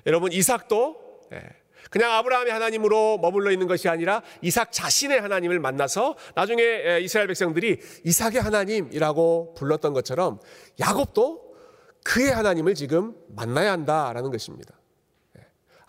여러분 0.06 0.32
이삭도 0.32 0.97
예, 1.34 1.41
그냥 1.89 2.12
아브라함의 2.12 2.51
하나님으로 2.51 3.17
머물러 3.19 3.51
있는 3.51 3.67
것이 3.67 3.88
아니라 3.88 4.21
이삭 4.41 4.71
자신의 4.71 5.21
하나님을 5.21 5.60
만나서 5.60 6.15
나중에 6.36 6.62
예, 6.62 6.99
이스라엘 7.01 7.27
백성들이 7.27 7.80
이삭의 8.04 8.41
하나님이라고 8.41 9.56
불렀던 9.56 9.93
것처럼 9.93 10.39
야곱도 10.80 11.51
그의 12.04 12.32
하나님을 12.32 12.75
지금 12.75 13.15
만나야 13.36 13.71
한다라는 13.71 14.32
것입니다. 14.32 14.73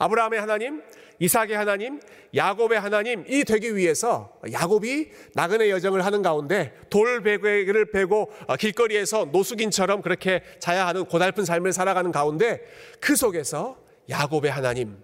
예, 0.02 0.04
아브라함의 0.04 0.40
하나님, 0.40 0.82
이삭의 1.18 1.56
하나님, 1.56 2.00
야곱의 2.34 2.80
하나님이 2.80 3.44
되기 3.44 3.76
위해서 3.76 4.38
야곱이 4.50 5.10
나그네 5.34 5.70
여정을 5.70 6.04
하는 6.04 6.22
가운데 6.22 6.74
돌베개를 6.90 7.92
베고 7.92 8.32
어, 8.48 8.56
길거리에서 8.56 9.26
노숙인처럼 9.26 10.02
그렇게 10.02 10.42
자야 10.58 10.86
하는 10.86 11.04
고달픈 11.04 11.44
삶을 11.44 11.72
살아가는 11.72 12.10
가운데 12.10 12.62
그 13.00 13.14
속에서 13.16 13.78
야곱의 14.08 14.50
하나님, 14.50 14.96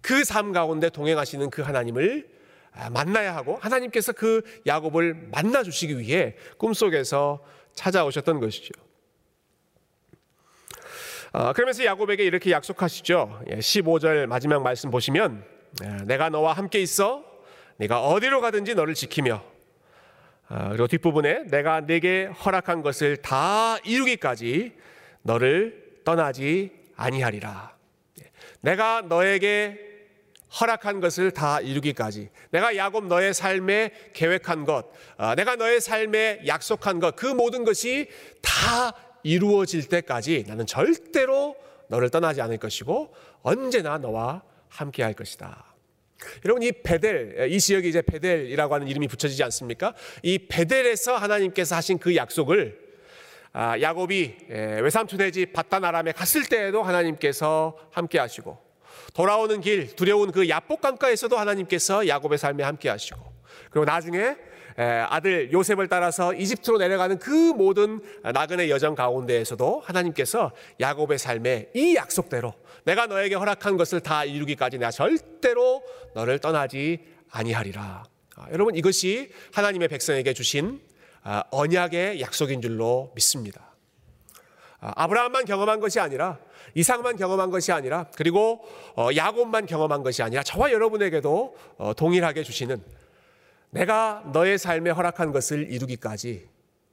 그 0.00 0.24
삶 0.24 0.52
가운데 0.52 0.90
동행하시는 0.90 1.50
그 1.50 1.62
하나님을 1.62 2.28
아, 2.74 2.90
만나야 2.90 3.36
하고 3.36 3.58
하나님께서 3.60 4.12
그 4.12 4.42
야곱을 4.66 5.28
만나 5.30 5.62
주시기 5.62 5.98
위해 5.98 6.34
꿈속에서 6.56 7.44
찾아오셨던 7.74 8.40
것이죠. 8.40 8.72
어, 11.34 11.54
그러면서 11.54 11.82
야곱에게 11.82 12.24
이렇게 12.24 12.50
약속하시죠. 12.50 13.44
15절 13.46 14.22
예, 14.22 14.26
마지막 14.26 14.62
말씀 14.62 14.90
보시면 14.90 15.42
예, 15.82 15.88
내가 16.04 16.28
너와 16.28 16.52
함께 16.52 16.78
있어 16.82 17.24
내가 17.78 18.02
어디로 18.06 18.42
가든지 18.42 18.74
너를 18.74 18.92
지키며 18.92 19.42
어, 20.50 20.68
그리고 20.68 20.86
뒷부분에 20.88 21.44
내가 21.44 21.80
네게 21.80 22.26
허락한 22.26 22.82
것을 22.82 23.16
다 23.16 23.78
이루기까지 23.78 24.74
너를 25.22 26.00
떠나지 26.04 26.70
아니하리라. 26.96 27.76
예, 28.20 28.30
내가 28.60 29.00
너에게 29.00 29.78
허락한 30.60 31.00
것을 31.00 31.30
다 31.30 31.60
이루기까지 31.60 32.28
내가 32.50 32.76
야곱 32.76 33.06
너의 33.06 33.32
삶에 33.32 33.92
계획한 34.12 34.66
것, 34.66 34.84
아, 35.16 35.34
내가 35.34 35.56
너의 35.56 35.80
삶에 35.80 36.42
약속한 36.46 37.00
것, 37.00 37.16
그 37.16 37.24
모든 37.24 37.64
것이 37.64 38.10
다 38.42 38.92
이루어질 39.22 39.88
때까지 39.88 40.44
나는 40.46 40.66
절대로 40.66 41.56
너를 41.88 42.10
떠나지 42.10 42.40
않을 42.40 42.58
것이고 42.58 43.14
언제나 43.42 43.98
너와 43.98 44.42
함께 44.68 45.02
할 45.02 45.14
것이다. 45.14 45.72
여러분 46.44 46.62
이 46.62 46.72
베델 46.72 47.48
이 47.50 47.60
지역이 47.60 47.88
이제 47.88 48.00
베델이라고 48.00 48.74
하는 48.74 48.88
이름이 48.88 49.08
붙여지지 49.08 49.42
않습니까? 49.44 49.94
이 50.22 50.38
베델에서 50.38 51.16
하나님께서 51.16 51.76
하신 51.76 51.98
그 51.98 52.16
약속을 52.16 52.80
아, 53.54 53.78
야곱이 53.78 54.36
외삼촌의 54.48 55.32
집 55.32 55.52
바단 55.52 55.84
아람에 55.84 56.12
갔을 56.12 56.44
때에도 56.44 56.82
하나님께서 56.82 57.76
함께 57.90 58.18
하시고 58.18 58.58
돌아오는 59.12 59.60
길 59.60 59.94
두려운 59.94 60.32
그 60.32 60.48
야복 60.48 60.80
강가에서도 60.80 61.36
하나님께서 61.36 62.08
야곱의 62.08 62.38
삶에 62.38 62.62
함께 62.62 62.88
하시고 62.88 63.20
그리고 63.70 63.84
나중에 63.84 64.36
아들 64.76 65.52
요셉을 65.52 65.88
따라서 65.88 66.34
이집트로 66.34 66.78
내려가는 66.78 67.18
그 67.18 67.30
모든 67.30 68.00
나그네 68.22 68.70
여정 68.70 68.94
가운데에서도 68.94 69.82
하나님께서 69.84 70.52
야곱의 70.80 71.18
삶에 71.18 71.70
이 71.74 71.94
약속대로 71.94 72.54
내가 72.84 73.06
너에게 73.06 73.34
허락한 73.34 73.76
것을 73.76 74.00
다 74.00 74.24
이루기까지 74.24 74.78
내가 74.78 74.90
절대로 74.90 75.82
너를 76.14 76.38
떠나지 76.38 77.00
아니하리라. 77.30 78.04
아, 78.36 78.46
여러분 78.50 78.74
이것이 78.74 79.30
하나님의 79.52 79.88
백성에게 79.88 80.32
주신 80.32 80.80
아, 81.22 81.44
언약의 81.50 82.20
약속인 82.20 82.60
줄로 82.60 83.12
믿습니다. 83.14 83.74
아, 84.80 84.92
아브라함만 84.96 85.44
경험한 85.44 85.80
것이 85.80 86.00
아니라 86.00 86.38
이상만 86.74 87.16
경험한 87.16 87.50
것이 87.50 87.72
아니라 87.72 88.06
그리고 88.16 88.64
어, 88.96 89.08
야곱만 89.14 89.66
경험한 89.66 90.02
것이 90.02 90.22
아니라 90.22 90.42
저와 90.42 90.72
여러분에게도 90.72 91.56
어, 91.78 91.94
동일하게 91.94 92.42
주시는 92.42 92.82
내가 93.72 94.22
너의 94.34 94.58
삶에 94.58 94.90
허락한 94.90 95.32
것을 95.32 95.72
이루기까지 95.72 96.46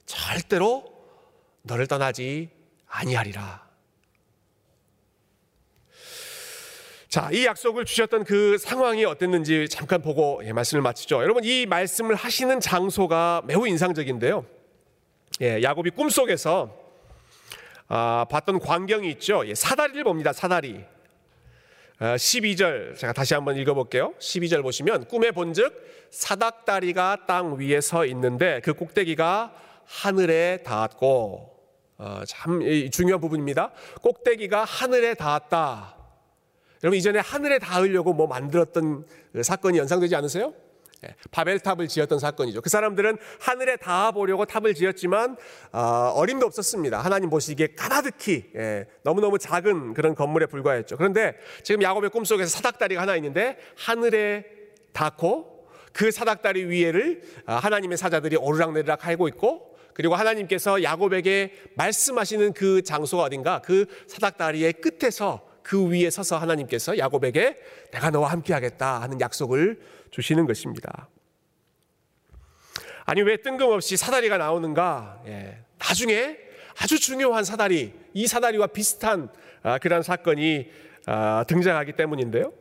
절대로 0.06 0.82
너를 1.62 1.86
떠나지 1.86 2.48
아니하리라. 2.88 3.68
자, 7.10 7.28
이 7.32 7.44
약속을 7.44 7.84
주셨던 7.84 8.24
그 8.24 8.56
상황이 8.56 9.04
어땠는지 9.04 9.68
잠깐 9.68 10.00
보고 10.00 10.40
예, 10.44 10.54
말씀을 10.54 10.80
마치죠. 10.80 11.16
여러분, 11.22 11.44
이 11.44 11.66
말씀을 11.66 12.14
하시는 12.14 12.58
장소가 12.60 13.42
매우 13.44 13.66
인상적인데요. 13.66 14.46
예, 15.42 15.62
야곱이 15.62 15.90
꿈속에서 15.90 16.74
아, 17.88 18.24
봤던 18.30 18.60
광경이 18.60 19.10
있죠. 19.12 19.46
예, 19.46 19.54
사다리를 19.54 20.02
봅니다. 20.04 20.32
사다리. 20.32 20.82
12절 22.00 22.92
어, 22.92 22.94
제가 22.94 23.12
다시 23.12 23.34
한번 23.34 23.56
읽어볼게요. 23.56 24.14
12절 24.18 24.62
보시면 24.62 25.04
꿈에 25.06 25.30
본즉 25.30 26.08
사닥다리가 26.10 27.26
땅 27.26 27.58
위에 27.58 27.80
서 27.80 28.06
있는데 28.06 28.60
그 28.64 28.72
꼭대기가 28.72 29.54
하늘에 29.84 30.62
닿았고 30.64 31.50
어, 31.98 32.22
참 32.26 32.60
중요한 32.90 33.20
부분입니다. 33.20 33.72
꼭대기가 34.00 34.64
하늘에 34.64 35.14
닿았다. 35.14 35.96
여러분 36.82 36.96
이전에 36.96 37.18
하늘에 37.18 37.58
닿으려고 37.58 38.14
뭐 38.14 38.26
만들었던 38.26 39.04
그 39.32 39.42
사건이 39.42 39.76
연상되지 39.76 40.16
않으세요? 40.16 40.54
예, 41.04 41.14
바벨탑을 41.30 41.88
지었던 41.88 42.18
사건이죠. 42.18 42.60
그 42.60 42.68
사람들은 42.68 43.16
하늘에 43.40 43.76
닿아 43.76 44.10
보려고 44.10 44.44
탑을 44.44 44.74
지었지만 44.74 45.36
어, 45.72 46.12
어림도 46.14 46.44
없었습니다. 46.46 47.00
하나님 47.00 47.30
보시기에 47.30 47.68
까마득히 47.68 48.50
예, 48.56 48.86
너무너무 49.02 49.38
작은 49.38 49.94
그런 49.94 50.14
건물에 50.14 50.46
불과했죠. 50.46 50.96
그런데 50.96 51.36
지금 51.62 51.82
야곱의 51.82 52.10
꿈속에서 52.10 52.50
사닥다리가 52.50 53.00
하나 53.00 53.16
있는데 53.16 53.56
하늘에 53.76 54.44
닿고 54.92 55.68
그 55.92 56.10
사닥다리 56.10 56.64
위에를 56.64 57.22
아, 57.46 57.56
하나님의 57.56 57.96
사자들이 57.96 58.36
오르락내리락 58.36 59.06
하고 59.06 59.28
있고 59.28 59.76
그리고 59.94 60.14
하나님께서 60.14 60.82
야곱에게 60.82 61.52
말씀하시는 61.74 62.52
그 62.52 62.82
장소가 62.82 63.24
어딘가 63.24 63.60
그 63.60 63.86
사닥다리의 64.06 64.74
끝에서 64.74 65.49
그 65.62 65.88
위에 65.88 66.10
서서 66.10 66.38
하나님께서 66.38 66.98
야곱에게 66.98 67.58
내가 67.92 68.10
너와 68.10 68.30
함께 68.30 68.52
하겠다 68.52 69.00
하는 69.00 69.20
약속을 69.20 69.80
주시는 70.10 70.46
것입니다. 70.46 71.08
아니 73.04 73.22
왜 73.22 73.36
뜬금없이 73.36 73.96
사다리가 73.96 74.38
나오는가? 74.38 75.20
예, 75.26 75.58
나중에 75.78 76.36
아주 76.78 76.98
중요한 77.00 77.44
사다리, 77.44 77.92
이 78.14 78.26
사다리와 78.26 78.68
비슷한 78.68 79.28
아, 79.62 79.78
그런 79.78 80.02
사건이 80.02 80.68
아, 81.06 81.44
등장하기 81.46 81.92
때문인데요. 81.92 82.52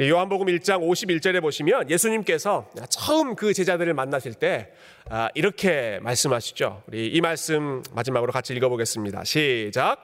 요한복음 0.00 0.46
1장 0.46 0.80
51절에 0.80 1.42
보시면 1.42 1.90
예수님께서 1.90 2.70
처음 2.88 3.34
그 3.34 3.52
제자들을 3.52 3.92
만나실 3.92 4.34
때 4.34 4.72
아, 5.10 5.28
이렇게 5.34 5.98
말씀하시죠. 6.00 6.84
우리 6.86 7.08
이 7.08 7.20
말씀 7.20 7.82
마지막으로 7.92 8.32
같이 8.32 8.54
읽어보겠습니다. 8.54 9.24
시작. 9.24 10.02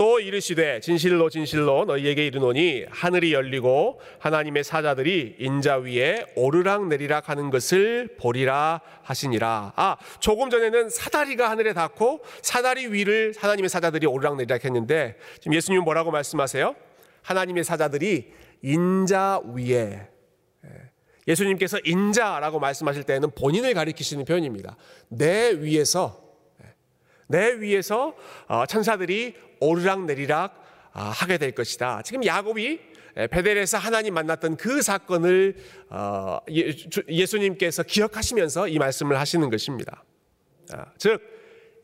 또 0.00 0.18
이르시되 0.18 0.80
진실로 0.80 1.28
진실로 1.28 1.84
너희에게 1.84 2.24
이르노니 2.24 2.86
하늘이 2.88 3.34
열리고 3.34 4.00
하나님의 4.18 4.64
사자들이 4.64 5.36
인자 5.38 5.76
위에 5.76 6.24
오르락 6.36 6.88
내리락 6.88 7.28
하는 7.28 7.50
것을 7.50 8.16
보리라 8.18 8.80
하시니라. 9.02 9.74
아, 9.76 9.96
조금 10.18 10.48
전에는 10.48 10.88
사다리가 10.88 11.50
하늘에 11.50 11.74
닿고 11.74 12.22
사다리 12.40 12.86
위를 12.86 13.34
하나님의 13.36 13.68
사자들이 13.68 14.06
오르락 14.06 14.38
내리락 14.38 14.64
했는데 14.64 15.18
지금 15.38 15.52
예수님은 15.52 15.84
뭐라고 15.84 16.10
말씀하세요? 16.10 16.74
하나님의 17.20 17.62
사자들이 17.64 18.32
인자 18.62 19.42
위에 19.52 20.08
예. 20.64 20.70
예수님께서 21.28 21.78
인자라고 21.84 22.58
말씀하실 22.58 23.02
때는 23.02 23.32
본인을 23.32 23.74
가리키시는 23.74 24.24
표현입니다. 24.24 24.78
내 25.10 25.50
위에서 25.50 26.22
예. 26.24 26.29
내 27.30 27.60
위에서 27.60 28.14
어, 28.48 28.66
천사들이 28.66 29.34
오르락 29.60 30.04
내리락 30.04 30.60
아, 30.92 31.04
하게 31.04 31.38
될 31.38 31.52
것이다. 31.52 32.02
지금 32.02 32.24
야곱이 32.24 32.80
베델에서 33.14 33.78
하나님 33.78 34.14
만났던 34.14 34.56
그 34.56 34.82
사건을 34.82 35.54
어, 35.88 36.38
예, 36.50 36.74
예수님께서 37.08 37.84
기억하시면서 37.84 38.68
이 38.68 38.78
말씀을 38.78 39.18
하시는 39.18 39.48
것입니다. 39.48 40.02
아, 40.72 40.86
즉 40.98 41.20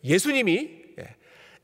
예수님이 0.03 0.71
예, 0.99 1.17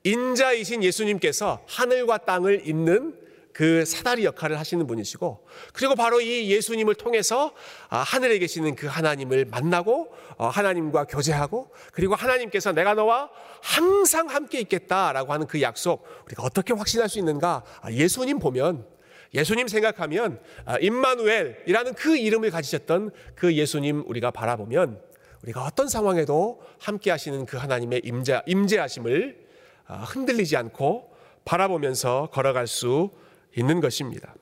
인자이신 0.05 0.85
예수님께서 0.85 1.65
하늘과 1.67 2.19
땅을 2.19 2.69
잇는 2.69 3.22
그 3.53 3.85
사다리 3.85 4.25
역할을 4.25 4.59
하시는 4.59 4.87
분이시고 4.87 5.47
그리고 5.73 5.95
바로 5.95 6.21
이 6.21 6.51
예수님을 6.51 6.95
통해서 6.95 7.53
아, 7.89 7.99
하늘에 7.99 8.39
계시는 8.39 8.75
그 8.77 8.87
하나님을 8.87 9.47
만나고 9.47 10.13
어, 10.37 10.49
하나님과 10.49 11.05
교제하고 11.05 11.71
그리고 11.93 12.15
하나님께서 12.15 12.73
내가 12.73 12.95
너와 12.95 13.31
항상 13.61 14.29
함께 14.29 14.61
있겠다라고 14.61 15.33
하는 15.33 15.47
그 15.47 15.61
약속 15.61 16.07
우리가 16.27 16.43
어떻게 16.43 16.73
확신할 16.73 17.09
수 17.09 17.19
있는가? 17.19 17.63
아, 17.81 17.93
예수님 17.93 18.39
보면 18.39 18.87
예수님 19.35 19.69
생각하면 19.69 20.41
아, 20.65 20.79
임마누엘이라는 20.79 21.95
그 21.95 22.17
이름을 22.17 22.51
가지셨던 22.51 23.11
그 23.35 23.55
예수님 23.55 24.05
우리가 24.07 24.31
바라보면 24.31 25.01
우리가 25.43 25.65
어떤 25.65 25.89
상황에도 25.89 26.63
함께 26.79 27.11
하시는 27.11 27.45
그 27.47 27.57
하나님의 27.57 28.03
임재, 28.05 28.43
임재하심을 28.47 29.43
흔들리지 29.89 30.57
않고 30.57 31.13
바라보면서 31.45 32.29
걸어갈 32.33 32.69
수 32.69 33.11
있는 33.57 33.81
것입니다. 33.81 34.35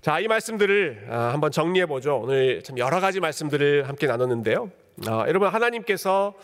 자, 0.00 0.18
이 0.18 0.28
말씀들을 0.28 1.08
아, 1.10 1.32
한번 1.32 1.50
정리해 1.50 1.84
보죠. 1.84 2.16
오늘 2.16 2.62
참 2.62 2.78
여러 2.78 3.00
가지 3.00 3.20
말씀들을 3.20 3.86
함께 3.86 4.06
나눴는데요. 4.06 4.70
어, 5.08 5.24
여러분 5.28 5.48
하나님께서 5.48 6.34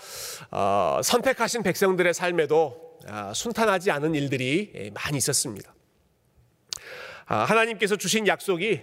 어, 0.51 1.01
선택하신 1.03 1.63
백성들의 1.63 2.13
삶에도 2.13 2.99
어, 3.09 3.33
순탄하지 3.35 3.91
않은 3.91 4.15
일들이 4.15 4.73
예, 4.75 4.91
많이 4.91 5.17
있었습니다. 5.17 5.75
아, 7.27 7.39
하나님께서 7.45 7.97
주신 7.97 8.27
약속이 8.27 8.81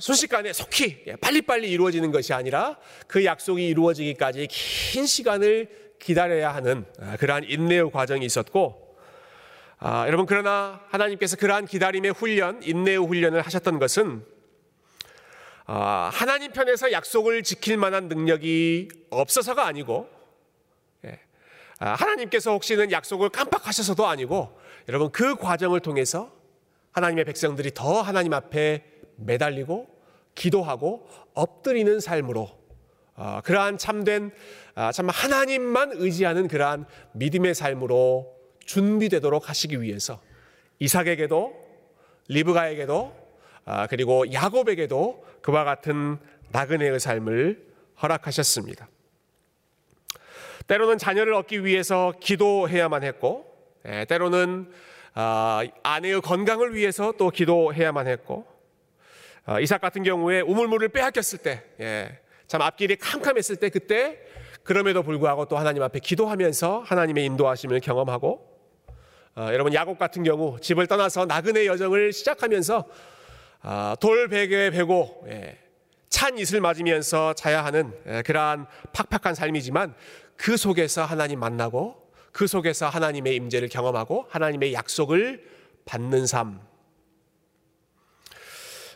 순식간에 0.00 0.52
속히 0.52 1.04
예, 1.06 1.16
빨리빨리 1.16 1.70
이루어지는 1.70 2.10
것이 2.10 2.32
아니라 2.32 2.76
그 3.06 3.24
약속이 3.24 3.66
이루어지기까지 3.68 4.48
긴 4.48 5.06
시간을 5.06 5.68
기다려야 6.00 6.54
하는 6.54 6.86
그러한 7.18 7.44
인내의 7.44 7.90
과정이 7.90 8.24
있었고 8.24 8.87
아, 9.80 10.06
여러분 10.08 10.26
그러나 10.26 10.80
하나님께서 10.88 11.36
그러한 11.36 11.66
기다림의 11.66 12.10
훈련, 12.12 12.60
인내의 12.64 12.98
훈련을 12.98 13.42
하셨던 13.42 13.78
것은 13.78 14.24
아, 15.66 16.10
하나님 16.12 16.50
편에서 16.50 16.90
약속을 16.90 17.44
지킬 17.44 17.76
만한 17.76 18.08
능력이 18.08 18.88
없어서가 19.10 19.66
아니고 19.66 20.08
예, 21.04 21.20
아, 21.78 21.90
하나님께서 21.92 22.50
혹시는 22.50 22.90
약속을 22.90 23.28
깜빡하셔서도 23.28 24.04
아니고 24.04 24.58
여러분 24.88 25.12
그 25.12 25.36
과정을 25.36 25.78
통해서 25.78 26.32
하나님의 26.90 27.24
백성들이 27.26 27.70
더 27.72 28.02
하나님 28.02 28.32
앞에 28.32 28.84
매달리고 29.14 29.86
기도하고 30.34 31.08
엎드리는 31.34 32.00
삶으로 32.00 32.50
어, 33.14 33.40
그러한 33.44 33.78
참된 33.78 34.32
아, 34.74 34.90
참 34.90 35.08
하나님만 35.08 35.92
의지하는 35.94 36.48
그러한 36.48 36.86
믿음의 37.12 37.54
삶으로 37.54 38.37
준비되도록 38.68 39.48
하시기 39.48 39.80
위해서 39.80 40.20
이삭에게도 40.78 41.68
리브가에게도 42.28 43.28
아, 43.64 43.86
그리고 43.86 44.30
야곱에게도 44.32 45.24
그와 45.42 45.64
같은 45.64 46.18
나그네의 46.52 47.00
삶을 47.00 47.66
허락하셨습니다. 48.00 48.88
때로는 50.66 50.98
자녀를 50.98 51.32
얻기 51.34 51.64
위해서 51.64 52.12
기도해야만 52.20 53.02
했고, 53.02 53.46
예, 53.86 54.04
때로는 54.04 54.70
아, 55.14 55.62
아내의 55.82 56.20
건강을 56.20 56.74
위해서 56.74 57.12
또 57.18 57.30
기도해야만 57.30 58.06
했고, 58.06 58.46
아, 59.44 59.60
이삭 59.60 59.80
같은 59.80 60.02
경우에 60.02 60.40
우물물을 60.40 60.88
빼앗겼을 60.88 61.38
때, 61.38 61.64
예, 61.80 62.18
참 62.46 62.62
앞길이 62.62 62.96
캄캄했을 62.96 63.56
때 63.56 63.70
그때 63.70 64.18
그럼에도 64.62 65.02
불구하고 65.02 65.46
또 65.46 65.56
하나님 65.56 65.82
앞에 65.82 66.00
기도하면서 66.00 66.80
하나님의 66.86 67.24
인도하심을 67.24 67.80
경험하고, 67.80 68.57
아, 69.40 69.52
여러분 69.52 69.72
야곱 69.72 70.00
같은 70.00 70.24
경우 70.24 70.58
집을 70.60 70.88
떠나서 70.88 71.24
나그네 71.26 71.66
여정을 71.66 72.12
시작하면서 72.12 72.84
아, 73.62 73.96
돌 74.00 74.26
베개에 74.26 74.70
베고 74.70 75.26
예, 75.28 75.56
찬 76.08 76.36
이슬 76.36 76.60
맞으면서 76.60 77.34
자야 77.34 77.64
하는 77.64 77.96
예, 78.08 78.22
그러한 78.22 78.66
팍팍한 78.92 79.36
삶이지만 79.36 79.94
그 80.34 80.56
속에서 80.56 81.04
하나님 81.04 81.38
만나고 81.38 82.10
그 82.32 82.48
속에서 82.48 82.88
하나님의 82.88 83.36
임재를 83.36 83.68
경험하고 83.68 84.26
하나님의 84.28 84.72
약속을 84.72 85.44
받는 85.84 86.26
삶. 86.26 86.60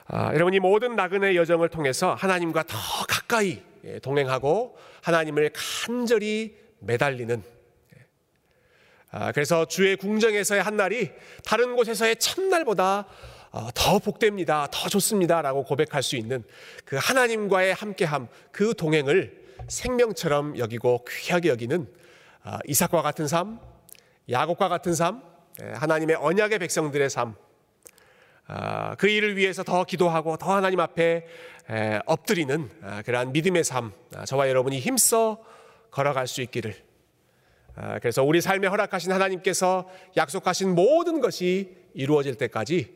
아, 0.08 0.34
여러분 0.34 0.54
이 0.54 0.58
모든 0.58 0.96
나그네 0.96 1.36
여정을 1.36 1.68
통해서 1.68 2.14
하나님과 2.14 2.64
더 2.64 2.76
가까이 3.08 3.62
예, 3.84 4.00
동행하고 4.00 4.76
하나님을 5.02 5.52
간절히 5.54 6.56
매달리는 6.80 7.40
아, 7.40 7.61
그래서 9.34 9.66
주의 9.66 9.96
궁정에서의 9.96 10.62
한 10.62 10.76
날이 10.76 11.10
다른 11.44 11.76
곳에서의 11.76 12.16
첫날보다 12.16 13.06
어, 13.52 13.68
더 13.74 13.98
복됩니다. 13.98 14.66
더 14.70 14.88
좋습니다 14.88 15.42
라고 15.42 15.62
고백할 15.62 16.02
수 16.02 16.16
있는 16.16 16.42
그 16.86 16.96
하나님과의 16.96 17.74
함께함, 17.74 18.28
그 18.50 18.74
동행을 18.74 19.42
생명처럼 19.68 20.58
여기고 20.58 21.04
귀하게 21.08 21.50
여기는 21.50 21.86
아, 22.44 22.58
이삭과 22.66 23.02
같은 23.02 23.28
삶, 23.28 23.60
야곱과 24.30 24.68
같은 24.68 24.94
삶, 24.94 25.22
예, 25.62 25.66
하나님의 25.72 26.16
언약의 26.16 26.58
백성들의 26.58 27.10
삶, 27.10 27.34
아, 28.46 28.94
그 28.96 29.06
일을 29.08 29.36
위해서 29.36 29.62
더 29.62 29.84
기도하고 29.84 30.38
더 30.38 30.54
하나님 30.54 30.80
앞에 30.80 31.26
에, 31.70 32.00
엎드리는 32.06 32.70
아, 32.82 33.02
그러한 33.02 33.32
믿음의 33.32 33.64
삶, 33.64 33.92
아, 34.16 34.24
저와 34.24 34.48
여러분이 34.48 34.80
힘써 34.80 35.38
걸어갈 35.90 36.26
수 36.26 36.40
있기를. 36.40 36.74
아, 37.74 37.98
그래서 37.98 38.22
우리 38.22 38.40
삶에 38.40 38.66
허락하신 38.66 39.12
하나님께서 39.12 39.88
약속하신 40.16 40.74
모든 40.74 41.20
것이 41.20 41.74
이루어질 41.94 42.34
때까지 42.34 42.94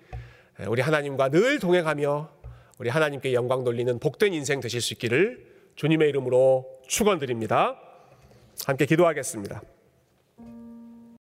에, 0.61 0.67
우리 0.67 0.83
하나님과 0.83 1.31
늘 1.31 1.59
동행하며 1.59 2.31
우리 2.79 2.91
하나님께 2.91 3.33
영광 3.33 3.65
돌리는 3.65 3.99
복된 3.99 4.35
인생 4.35 4.61
되실 4.61 4.81
수 4.81 4.95
있기를 4.95 5.47
주님의 5.77 6.09
이름으로 6.11 6.67
축원드립니다. 6.87 7.81
함께 8.67 8.87
기도하겠습니다. 8.87 9.63